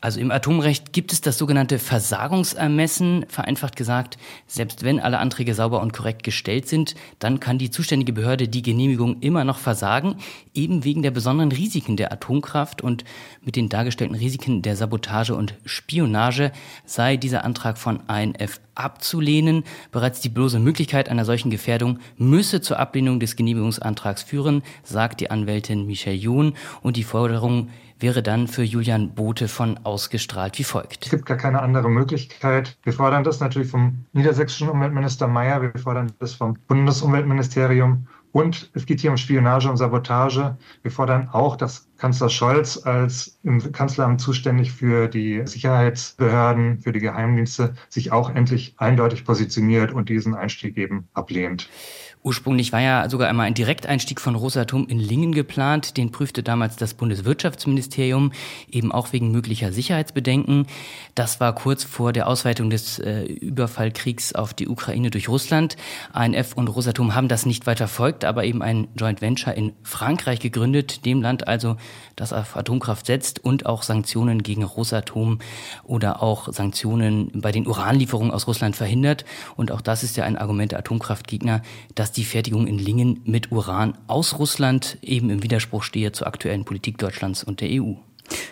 Also 0.00 0.20
im 0.20 0.30
Atomrecht 0.30 0.92
gibt 0.92 1.12
es 1.12 1.20
das 1.20 1.38
sogenannte 1.38 1.80
Versagungsermessen, 1.80 3.26
vereinfacht 3.28 3.74
gesagt, 3.74 4.16
selbst 4.46 4.84
wenn 4.84 5.00
alle 5.00 5.18
Anträge 5.18 5.54
sauber 5.54 5.80
und 5.80 5.92
korrekt 5.92 6.22
gestellt 6.22 6.68
sind, 6.68 6.94
dann 7.18 7.40
kann 7.40 7.58
die 7.58 7.70
zuständige 7.70 8.12
Behörde 8.12 8.46
die 8.46 8.62
Genehmigung 8.62 9.20
immer 9.20 9.42
noch 9.42 9.58
versagen, 9.58 10.16
eben 10.54 10.84
wegen 10.84 11.02
der 11.02 11.10
besonderen 11.10 11.50
Risiken 11.50 11.96
der 11.96 12.12
Atomkraft 12.12 12.80
und 12.80 13.02
mit 13.42 13.56
den 13.56 13.68
dargestellten 13.68 14.16
Risiken 14.16 14.62
der 14.62 14.76
Sabotage 14.76 15.34
und 15.34 15.54
Spionage 15.64 16.52
sei 16.84 17.16
dieser 17.16 17.44
Antrag 17.44 17.76
von 17.76 18.00
ANF 18.06 18.60
abzulehnen. 18.76 19.64
Bereits 19.90 20.20
die 20.20 20.28
bloße 20.28 20.60
Möglichkeit 20.60 21.08
einer 21.08 21.24
solchen 21.24 21.50
Gefährdung 21.50 21.98
müsse 22.16 22.60
zur 22.60 22.78
Ablehnung 22.78 23.18
des 23.18 23.34
Genehmigungsantrags 23.34 24.22
führen, 24.22 24.62
sagt 24.84 25.20
die 25.20 25.30
Anwältin 25.30 25.86
Michelle 25.86 26.16
John 26.16 26.54
und 26.82 26.96
die 26.96 27.02
Forderung 27.02 27.68
wäre 28.00 28.22
dann 28.22 28.48
für 28.48 28.62
Julian 28.62 29.14
Bote 29.14 29.48
von 29.48 29.78
ausgestrahlt 29.84 30.58
wie 30.58 30.64
folgt. 30.64 31.04
Es 31.04 31.10
gibt 31.10 31.26
gar 31.26 31.36
keine 31.36 31.60
andere 31.62 31.90
Möglichkeit. 31.90 32.76
Wir 32.82 32.92
fordern 32.92 33.24
das 33.24 33.40
natürlich 33.40 33.70
vom 33.70 34.04
niedersächsischen 34.12 34.68
Umweltminister 34.68 35.28
Mayer, 35.28 35.62
wir 35.62 35.72
fordern 35.76 36.12
das 36.18 36.34
vom 36.34 36.56
Bundesumweltministerium 36.68 38.06
und 38.32 38.70
es 38.74 38.86
geht 38.86 39.00
hier 39.00 39.10
um 39.10 39.16
Spionage 39.16 39.68
und 39.68 39.78
Sabotage. 39.78 40.56
Wir 40.82 40.90
fordern 40.90 41.28
auch, 41.32 41.56
dass 41.56 41.87
Kanzler 41.98 42.30
Scholz 42.30 42.80
als 42.84 43.38
im 43.42 43.72
Kanzleramt 43.72 44.20
zuständig 44.20 44.72
für 44.72 45.08
die 45.08 45.42
Sicherheitsbehörden, 45.44 46.78
für 46.78 46.92
die 46.92 47.00
Geheimdienste, 47.00 47.74
sich 47.88 48.12
auch 48.12 48.30
endlich 48.30 48.74
eindeutig 48.78 49.24
positioniert 49.24 49.92
und 49.92 50.08
diesen 50.08 50.34
Einstieg 50.34 50.76
eben 50.78 51.08
ablehnt. 51.12 51.68
Ursprünglich 52.24 52.72
war 52.72 52.80
ja 52.80 53.08
sogar 53.08 53.28
einmal 53.28 53.46
ein 53.46 53.54
Direkteinstieg 53.54 54.20
von 54.20 54.34
Rosatom 54.34 54.88
in 54.88 54.98
Lingen 54.98 55.32
geplant. 55.32 55.96
Den 55.96 56.10
prüfte 56.10 56.42
damals 56.42 56.76
das 56.76 56.94
Bundeswirtschaftsministerium, 56.94 58.32
eben 58.70 58.90
auch 58.90 59.12
wegen 59.12 59.30
möglicher 59.30 59.72
Sicherheitsbedenken. 59.72 60.66
Das 61.14 61.38
war 61.38 61.54
kurz 61.54 61.84
vor 61.84 62.12
der 62.12 62.26
Ausweitung 62.26 62.70
des 62.70 62.98
äh, 62.98 63.22
Überfallkriegs 63.22 64.34
auf 64.34 64.52
die 64.52 64.68
Ukraine 64.68 65.10
durch 65.10 65.28
Russland. 65.28 65.76
ANF 66.12 66.54
und 66.54 66.68
Rosatom 66.68 67.14
haben 67.14 67.28
das 67.28 67.46
nicht 67.46 67.66
weiter 67.66 67.86
verfolgt, 67.86 68.24
aber 68.24 68.44
eben 68.44 68.62
ein 68.62 68.88
Joint 68.96 69.22
Venture 69.22 69.54
in 69.54 69.72
Frankreich 69.82 70.40
gegründet, 70.40 71.06
dem 71.06 71.22
Land 71.22 71.46
also, 71.46 71.76
das 72.16 72.32
auf 72.32 72.56
Atomkraft 72.56 73.06
setzt 73.06 73.44
und 73.44 73.66
auch 73.66 73.84
Sanktionen 73.84 74.42
gegen 74.42 74.64
Rosatom 74.64 75.38
oder 75.84 76.20
auch 76.20 76.52
Sanktionen 76.52 77.30
bei 77.32 77.52
den 77.52 77.66
Uranlieferungen 77.68 78.32
aus 78.32 78.48
Russland 78.48 78.74
verhindert. 78.74 79.24
Und 79.56 79.70
auch 79.70 79.80
das 79.80 80.02
ist 80.02 80.16
ja 80.16 80.24
ein 80.24 80.36
Argument 80.36 80.72
der 80.72 80.80
Atomkraftgegner, 80.80 81.62
dass 81.94 82.08
dass 82.08 82.14
die 82.14 82.24
Fertigung 82.24 82.66
in 82.66 82.78
Lingen 82.78 83.20
mit 83.26 83.52
Uran 83.52 83.92
aus 84.06 84.38
Russland 84.38 84.96
eben 85.02 85.28
im 85.28 85.42
Widerspruch 85.42 85.82
stehe 85.82 86.10
zur 86.10 86.26
aktuellen 86.26 86.64
Politik 86.64 86.96
Deutschlands 86.96 87.44
und 87.44 87.60
der 87.60 87.68
EU. 87.70 87.92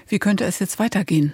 Wie 0.07 0.19
könnte 0.19 0.45
es 0.45 0.59
jetzt 0.59 0.79
weitergehen? 0.79 1.33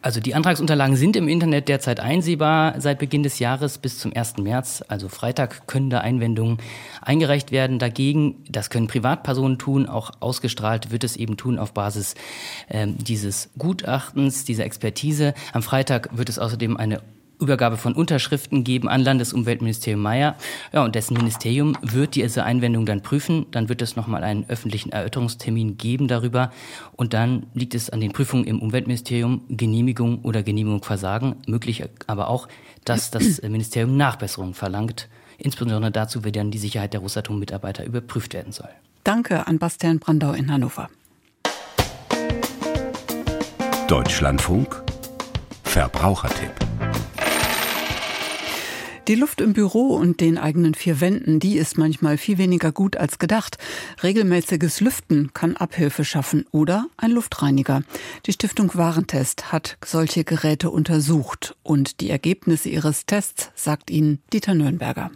Also 0.00 0.20
die 0.20 0.34
Antragsunterlagen 0.34 0.96
sind 0.96 1.16
im 1.16 1.28
Internet 1.28 1.68
derzeit 1.68 2.00
einsehbar 2.00 2.80
seit 2.80 2.98
Beginn 2.98 3.22
des 3.22 3.38
Jahres 3.38 3.78
bis 3.78 3.98
zum 3.98 4.14
1. 4.14 4.38
März. 4.38 4.82
Also 4.88 5.08
Freitag 5.08 5.66
können 5.66 5.90
da 5.90 6.00
Einwendungen 6.00 6.58
eingereicht 7.00 7.52
werden. 7.52 7.78
Dagegen, 7.78 8.44
das 8.48 8.70
können 8.70 8.88
Privatpersonen 8.88 9.58
tun, 9.58 9.86
auch 9.86 10.10
ausgestrahlt 10.20 10.90
wird 10.90 11.04
es 11.04 11.16
eben 11.16 11.36
tun 11.36 11.58
auf 11.58 11.72
Basis 11.72 12.14
äh, 12.68 12.86
dieses 12.88 13.50
Gutachtens, 13.58 14.44
dieser 14.44 14.64
Expertise. 14.64 15.34
Am 15.52 15.62
Freitag 15.62 16.16
wird 16.16 16.28
es 16.28 16.38
außerdem 16.38 16.76
eine 16.76 17.00
Übergabe 17.42 17.76
von 17.76 17.92
Unterschriften 17.94 18.64
geben 18.64 18.88
an 18.88 19.02
Landesumweltministerium 19.02 20.00
Mayer. 20.00 20.36
Ja, 20.72 20.84
und 20.84 20.94
dessen 20.94 21.14
Ministerium 21.14 21.76
wird 21.82 22.14
diese 22.14 22.44
Einwendung 22.44 22.86
dann 22.86 23.02
prüfen. 23.02 23.46
Dann 23.50 23.68
wird 23.68 23.82
es 23.82 23.96
nochmal 23.96 24.24
einen 24.24 24.48
öffentlichen 24.48 24.90
Erörterungstermin 24.90 25.76
geben 25.76 26.08
darüber. 26.08 26.50
Und 26.92 27.12
dann 27.12 27.46
liegt 27.52 27.74
es 27.74 27.90
an 27.90 28.00
den 28.00 28.12
Prüfungen 28.12 28.44
im 28.44 28.60
Umweltministerium, 28.60 29.42
Genehmigung 29.48 30.20
oder 30.22 30.42
Genehmigung 30.42 30.82
versagen. 30.82 31.36
Möglich 31.46 31.84
aber 32.06 32.28
auch, 32.28 32.48
dass 32.84 33.10
das 33.10 33.42
Ministerium 33.42 33.96
Nachbesserungen 33.96 34.54
verlangt. 34.54 35.08
Insbesondere 35.38 35.90
dazu, 35.90 36.24
wie 36.24 36.32
dann 36.32 36.50
die 36.52 36.58
Sicherheit 36.58 36.92
der 36.92 37.00
Rosatom-Mitarbeiter 37.00 37.84
überprüft 37.84 38.32
werden 38.32 38.52
soll. 38.52 38.68
Danke 39.04 39.46
an 39.46 39.58
Bastian 39.58 39.98
Brandau 39.98 40.32
in 40.32 40.52
Hannover. 40.52 40.88
Deutschlandfunk 43.88 44.82
Verbrauchertipp 45.64 46.71
die 49.08 49.14
Luft 49.14 49.40
im 49.40 49.52
Büro 49.52 49.94
und 49.94 50.20
den 50.20 50.38
eigenen 50.38 50.74
vier 50.74 51.00
Wänden, 51.00 51.40
die 51.40 51.56
ist 51.56 51.78
manchmal 51.78 52.18
viel 52.18 52.38
weniger 52.38 52.72
gut 52.72 52.96
als 52.96 53.18
gedacht. 53.18 53.58
Regelmäßiges 54.02 54.80
Lüften 54.80 55.32
kann 55.32 55.56
Abhilfe 55.56 56.04
schaffen 56.04 56.44
oder 56.50 56.86
ein 56.96 57.10
Luftreiniger. 57.10 57.82
Die 58.26 58.32
Stiftung 58.32 58.74
Warentest 58.74 59.52
hat 59.52 59.76
solche 59.84 60.24
Geräte 60.24 60.70
untersucht 60.70 61.56
und 61.62 62.00
die 62.00 62.10
Ergebnisse 62.10 62.68
ihres 62.68 63.06
Tests 63.06 63.50
sagt 63.54 63.90
Ihnen 63.90 64.20
Dieter 64.32 64.54
Nürnberger. 64.54 65.10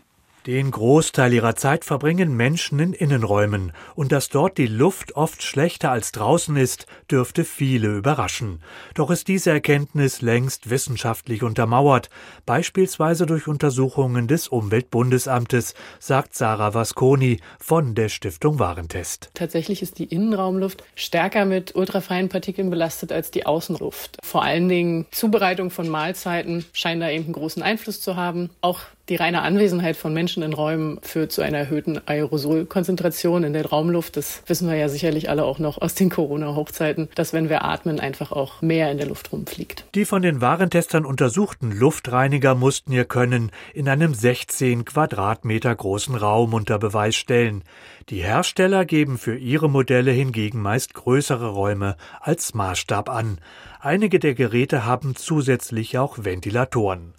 Den 0.46 0.70
Großteil 0.70 1.32
ihrer 1.32 1.56
Zeit 1.56 1.84
verbringen 1.84 2.36
Menschen 2.36 2.78
in 2.78 2.92
Innenräumen, 2.92 3.72
und 3.96 4.12
dass 4.12 4.28
dort 4.28 4.58
die 4.58 4.68
Luft 4.68 5.16
oft 5.16 5.42
schlechter 5.42 5.90
als 5.90 6.12
draußen 6.12 6.56
ist, 6.56 6.86
dürfte 7.10 7.42
viele 7.42 7.88
überraschen. 7.96 8.62
Doch 8.94 9.10
ist 9.10 9.26
diese 9.26 9.50
Erkenntnis 9.50 10.22
längst 10.22 10.70
wissenschaftlich 10.70 11.42
untermauert, 11.42 12.10
beispielsweise 12.44 13.26
durch 13.26 13.48
Untersuchungen 13.48 14.28
des 14.28 14.46
Umweltbundesamtes, 14.46 15.74
sagt 15.98 16.36
Sarah 16.36 16.74
Vasconi 16.74 17.40
von 17.58 17.96
der 17.96 18.08
Stiftung 18.08 18.60
Warentest. 18.60 19.30
Tatsächlich 19.34 19.82
ist 19.82 19.98
die 19.98 20.04
Innenraumluft 20.04 20.84
stärker 20.94 21.44
mit 21.44 21.74
ultrafeinen 21.74 22.28
Partikeln 22.28 22.70
belastet 22.70 23.10
als 23.10 23.32
die 23.32 23.46
Außenluft. 23.46 24.18
Vor 24.22 24.44
allen 24.44 24.68
Dingen 24.68 25.06
Zubereitung 25.10 25.70
von 25.70 25.88
Mahlzeiten 25.88 26.64
scheint 26.72 27.02
da 27.02 27.10
eben 27.10 27.24
einen 27.24 27.32
großen 27.32 27.64
Einfluss 27.64 28.00
zu 28.00 28.14
haben. 28.14 28.50
Auch 28.60 28.82
die 29.08 29.16
reine 29.16 29.42
Anwesenheit 29.42 29.96
von 29.96 30.12
Menschen 30.12 30.42
in 30.42 30.52
Räumen 30.52 30.98
führt 31.02 31.30
zu 31.30 31.42
einer 31.42 31.58
erhöhten 31.58 32.00
Aerosolkonzentration 32.06 33.44
in 33.44 33.52
der 33.52 33.66
Raumluft. 33.66 34.16
Das 34.16 34.42
wissen 34.46 34.68
wir 34.68 34.76
ja 34.76 34.88
sicherlich 34.88 35.30
alle 35.30 35.44
auch 35.44 35.58
noch 35.58 35.80
aus 35.80 35.94
den 35.94 36.10
Corona-Hochzeiten, 36.10 37.08
dass 37.14 37.32
wenn 37.32 37.48
wir 37.48 37.64
atmen, 37.64 38.00
einfach 38.00 38.32
auch 38.32 38.62
mehr 38.62 38.90
in 38.90 38.98
der 38.98 39.06
Luft 39.06 39.32
rumfliegt. 39.32 39.84
Die 39.94 40.04
von 40.04 40.22
den 40.22 40.40
Warentestern 40.40 41.04
untersuchten 41.04 41.70
Luftreiniger 41.70 42.54
mussten 42.54 42.92
ihr 42.92 43.04
Können 43.04 43.52
in 43.74 43.88
einem 43.88 44.12
16 44.12 44.84
Quadratmeter 44.84 45.74
großen 45.74 46.16
Raum 46.16 46.52
unter 46.54 46.78
Beweis 46.78 47.14
stellen. 47.14 47.62
Die 48.08 48.22
Hersteller 48.22 48.84
geben 48.84 49.18
für 49.18 49.36
ihre 49.36 49.70
Modelle 49.70 50.10
hingegen 50.10 50.60
meist 50.60 50.94
größere 50.94 51.48
Räume 51.48 51.96
als 52.20 52.54
Maßstab 52.54 53.08
an. 53.08 53.38
Einige 53.80 54.18
der 54.18 54.34
Geräte 54.34 54.84
haben 54.84 55.14
zusätzlich 55.14 55.96
auch 55.96 56.24
Ventilatoren. 56.24 57.14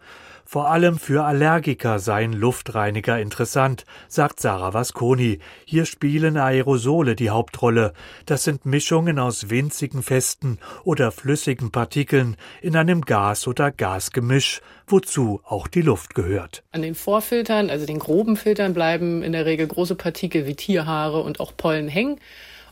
Vor 0.49 0.69
allem 0.71 0.97
für 0.97 1.25
Allergiker 1.25 1.99
seien 1.99 2.31
Luftreiniger 2.31 3.19
interessant, 3.19 3.83
sagt 4.07 4.39
Sarah 4.39 4.73
Vasconi. 4.73 5.39
Hier 5.65 5.85
spielen 5.85 6.37
Aerosole 6.37 7.17
die 7.17 7.31
Hauptrolle. 7.31 7.91
Das 8.25 8.45
sind 8.45 8.65
Mischungen 8.65 9.19
aus 9.19 9.49
winzigen 9.49 10.03
festen 10.03 10.57
oder 10.85 11.11
flüssigen 11.11 11.71
Partikeln 11.71 12.37
in 12.61 12.77
einem 12.77 13.01
Gas- 13.01 13.45
oder 13.45 13.71
Gasgemisch, 13.71 14.61
wozu 14.87 15.41
auch 15.43 15.67
die 15.67 15.81
Luft 15.81 16.15
gehört. 16.15 16.63
An 16.71 16.81
den 16.81 16.95
Vorfiltern, 16.95 17.69
also 17.69 17.85
den 17.85 17.99
groben 17.99 18.37
Filtern, 18.37 18.73
bleiben 18.73 19.23
in 19.23 19.33
der 19.33 19.45
Regel 19.45 19.67
große 19.67 19.95
Partikel 19.95 20.47
wie 20.47 20.55
Tierhaare 20.55 21.23
und 21.23 21.41
auch 21.41 21.57
Pollen 21.57 21.89
hängen. 21.89 22.21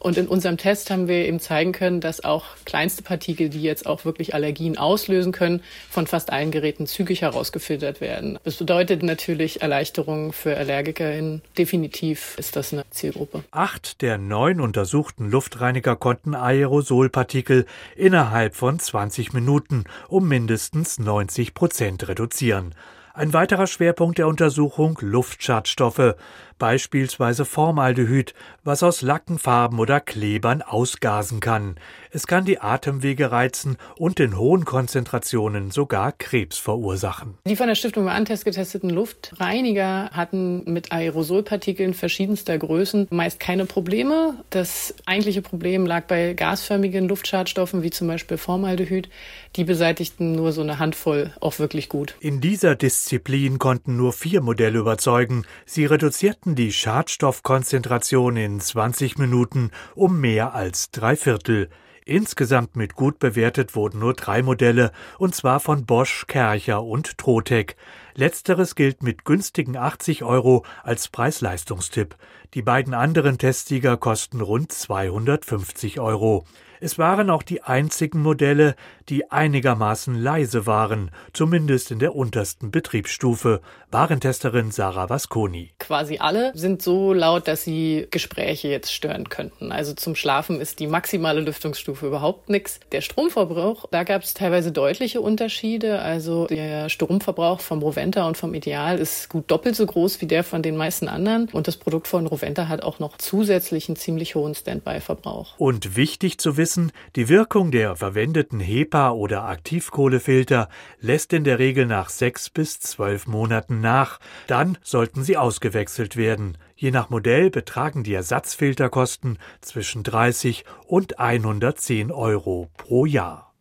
Und 0.05 0.19
in 0.19 0.27
unserem 0.27 0.57
Test 0.57 0.91
haben 0.91 1.07
wir 1.07 1.25
eben 1.25 1.39
zeigen 1.39 1.71
können, 1.71 1.99
dass 1.99 2.23
auch 2.23 2.45
kleinste 2.63 3.01
Partikel, 3.01 3.49
die 3.49 3.63
jetzt 3.63 3.87
auch 3.87 4.05
wirklich 4.05 4.35
Allergien 4.35 4.77
auslösen 4.77 5.31
können, 5.31 5.63
von 5.89 6.05
fast 6.05 6.31
allen 6.31 6.51
Geräten 6.51 6.85
zügig 6.85 7.23
herausgefiltert 7.23 8.01
werden. 8.01 8.37
Das 8.43 8.57
bedeutet 8.57 9.01
natürlich 9.01 9.63
Erleichterungen 9.63 10.31
für 10.31 10.55
AllergikerInnen. 10.57 11.41
Definitiv 11.57 12.35
ist 12.37 12.55
das 12.55 12.71
eine 12.71 12.83
Zielgruppe. 12.91 13.43
Acht 13.49 14.03
der 14.03 14.19
neun 14.19 14.61
untersuchten 14.61 15.31
Luftreiniger 15.31 15.95
konnten 15.95 16.35
Aerosolpartikel 16.35 17.65
innerhalb 17.95 18.55
von 18.55 18.77
20 18.77 19.33
Minuten 19.33 19.85
um 20.07 20.27
mindestens 20.27 20.99
90 20.99 21.55
Prozent 21.55 22.07
reduzieren. 22.07 22.75
Ein 23.15 23.31
weiterer 23.31 23.65
Schwerpunkt 23.65 24.17
der 24.17 24.27
Untersuchung 24.27 24.99
Luftschadstoffe 25.01 26.15
beispielsweise 26.57 27.45
Formaldehyd, 27.45 28.33
was 28.63 28.83
aus 28.83 29.01
Lacken, 29.01 29.39
Farben 29.39 29.79
oder 29.79 29.99
Klebern 29.99 30.61
ausgasen 30.61 31.39
kann. 31.39 31.75
Es 32.11 32.27
kann 32.27 32.45
die 32.45 32.59
Atemwege 32.59 33.31
reizen 33.31 33.77
und 33.97 34.19
in 34.19 34.37
hohen 34.37 34.65
Konzentrationen 34.65 35.71
sogar 35.71 36.11
Krebs 36.11 36.57
verursachen. 36.57 37.37
Die 37.45 37.55
von 37.55 37.67
der 37.67 37.75
Stiftung 37.75 38.05
Warentest 38.05 38.45
getesteten 38.45 38.89
Luftreiniger 38.89 40.09
hatten 40.11 40.63
mit 40.65 40.91
Aerosolpartikeln 40.91 41.93
verschiedenster 41.93 42.57
Größen 42.57 43.07
meist 43.09 43.39
keine 43.39 43.65
Probleme. 43.65 44.35
Das 44.49 44.95
eigentliche 45.05 45.41
Problem 45.41 45.85
lag 45.85 46.05
bei 46.05 46.33
gasförmigen 46.33 47.07
Luftschadstoffen 47.07 47.83
wie 47.83 47.89
zum 47.89 48.07
Beispiel 48.07 48.37
Formaldehyd. 48.37 49.09
Die 49.55 49.63
beseitigten 49.63 50.33
nur 50.33 50.51
so 50.51 50.61
eine 50.61 50.79
Handvoll 50.79 51.33
auch 51.39 51.59
wirklich 51.59 51.89
gut. 51.89 52.15
In 52.19 52.41
dieser 52.41 52.75
Disziplin 52.75 53.59
konnten 53.59 53.97
nur 53.97 54.13
vier 54.13 54.41
Modelle 54.41 54.79
überzeugen. 54.79 55.45
Sie 55.65 55.85
reduzierten 55.85 56.44
sanken 56.45 56.55
die 56.55 56.71
Schadstoffkonzentration 56.71 58.37
in 58.37 58.59
20 58.59 59.17
Minuten 59.17 59.71
um 59.95 60.21
mehr 60.21 60.53
als 60.53 60.91
drei 60.91 61.15
Viertel. 61.15 61.69
Insgesamt 62.05 62.75
mit 62.75 62.93
gut 62.93 63.17
bewertet 63.17 63.75
wurden 63.75 63.97
nur 63.97 64.13
drei 64.13 64.43
Modelle, 64.43 64.91
und 65.17 65.33
zwar 65.33 65.59
von 65.59 65.87
Bosch, 65.87 66.25
Kercher 66.27 66.83
und 66.83 67.17
Trotec. 67.17 67.75
Letzteres 68.13 68.75
gilt 68.75 69.01
mit 69.01 69.25
günstigen 69.25 69.75
80 69.75 70.23
Euro 70.23 70.63
als 70.83 71.07
Preis-Leistungstipp. 71.07 72.15
Die 72.53 72.61
beiden 72.61 72.93
anderen 72.93 73.39
Testsieger 73.39 73.97
kosten 73.97 74.39
rund 74.39 74.71
250 74.71 75.99
Euro. 75.99 76.45
Es 76.85 76.99
waren 76.99 77.31
auch 77.31 77.41
die 77.41 77.63
einzigen 77.63 78.21
Modelle, 78.21 78.75
die 79.09 79.31
einigermaßen 79.31 80.13
leise 80.13 80.67
waren, 80.67 81.09
zumindest 81.33 81.89
in 81.89 81.97
der 81.97 82.15
untersten 82.15 82.69
Betriebsstufe. 82.69 83.61
Warentesterin 83.89 84.71
Sarah 84.71 85.09
Vasconi. 85.09 85.71
Quasi 85.79 86.17
alle 86.19 86.51
sind 86.53 86.81
so 86.81 87.13
laut, 87.13 87.47
dass 87.47 87.63
sie 87.63 88.07
Gespräche 88.11 88.67
jetzt 88.67 88.93
stören 88.93 89.29
könnten. 89.29 89.71
Also 89.71 89.93
zum 89.93 90.15
Schlafen 90.15 90.59
ist 90.61 90.79
die 90.79 90.85
maximale 90.85 91.39
Lüftungsstufe 91.39 92.05
überhaupt 92.05 92.49
nichts. 92.49 92.79
Der 92.91 93.01
Stromverbrauch, 93.01 93.85
da 93.89 94.03
gab 94.03 94.21
es 94.21 94.33
teilweise 94.33 94.71
deutliche 94.71 95.21
Unterschiede. 95.21 95.99
Also 95.99 96.45
der 96.47 96.89
Stromverbrauch 96.89 97.61
vom 97.61 97.81
Roventa 97.81 98.27
und 98.27 98.37
vom 98.37 98.53
Ideal 98.53 98.99
ist 98.99 99.29
gut 99.29 99.49
doppelt 99.49 99.75
so 99.75 99.85
groß 99.85 100.21
wie 100.21 100.27
der 100.27 100.43
von 100.43 100.61
den 100.61 100.77
meisten 100.77 101.07
anderen. 101.07 101.47
Und 101.51 101.67
das 101.67 101.77
Produkt 101.77 102.07
von 102.07 102.27
Roventa 102.27 102.67
hat 102.67 102.83
auch 102.83 102.99
noch 102.99 103.17
zusätzlichen 103.17 103.95
ziemlich 103.95 104.35
hohen 104.35 104.53
Standby-Verbrauch. 104.53 105.55
Und 105.57 105.95
wichtig 105.95 106.37
zu 106.37 106.57
wissen, 106.75 106.91
die 107.15 107.29
Wirkung 107.29 107.71
der 107.71 107.95
verwendeten 107.95 108.59
HEPA 108.59 109.11
oder 109.11 109.43
Aktivkohlefilter 109.45 110.69
lässt 110.99 111.31
in 111.33 111.43
der 111.43 111.59
Regel 111.59 111.85
nach 111.85 112.09
sechs 112.09 112.49
bis 112.49 112.79
zwölf 112.79 113.27
Monaten 113.27 113.79
nach. 113.81 114.19
Dann 114.47 114.77
sollten 114.83 115.23
sie 115.23 115.37
ausgewechselt 115.37 116.17
werden. 116.17 116.57
Je 116.75 116.91
nach 116.91 117.09
Modell 117.09 117.49
betragen 117.49 118.03
die 118.03 118.13
Ersatzfilterkosten 118.13 119.39
zwischen 119.61 120.03
30 120.03 120.65
und 120.85 121.19
110 121.19 122.11
Euro 122.11 122.69
pro 122.75 123.05
Jahr. 123.05 123.53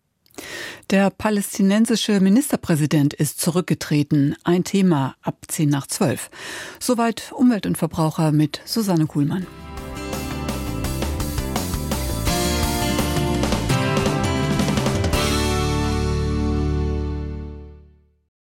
Der 0.91 1.11
palästinensische 1.11 2.19
Ministerpräsident 2.21 3.15
ist 3.15 3.41
zurückgetreten. 3.41 4.35
Ein 4.43 4.65
Thema 4.65 5.15
ab 5.23 5.37
10 5.47 5.69
nach 5.69 5.87
12. 5.87 6.31
Soweit 6.81 7.33
Umwelt 7.33 7.67
und 7.67 7.79
Verbraucher 7.79 8.33
mit 8.33 8.61
Susanne 8.65 9.07
Kuhlmann. 9.07 9.47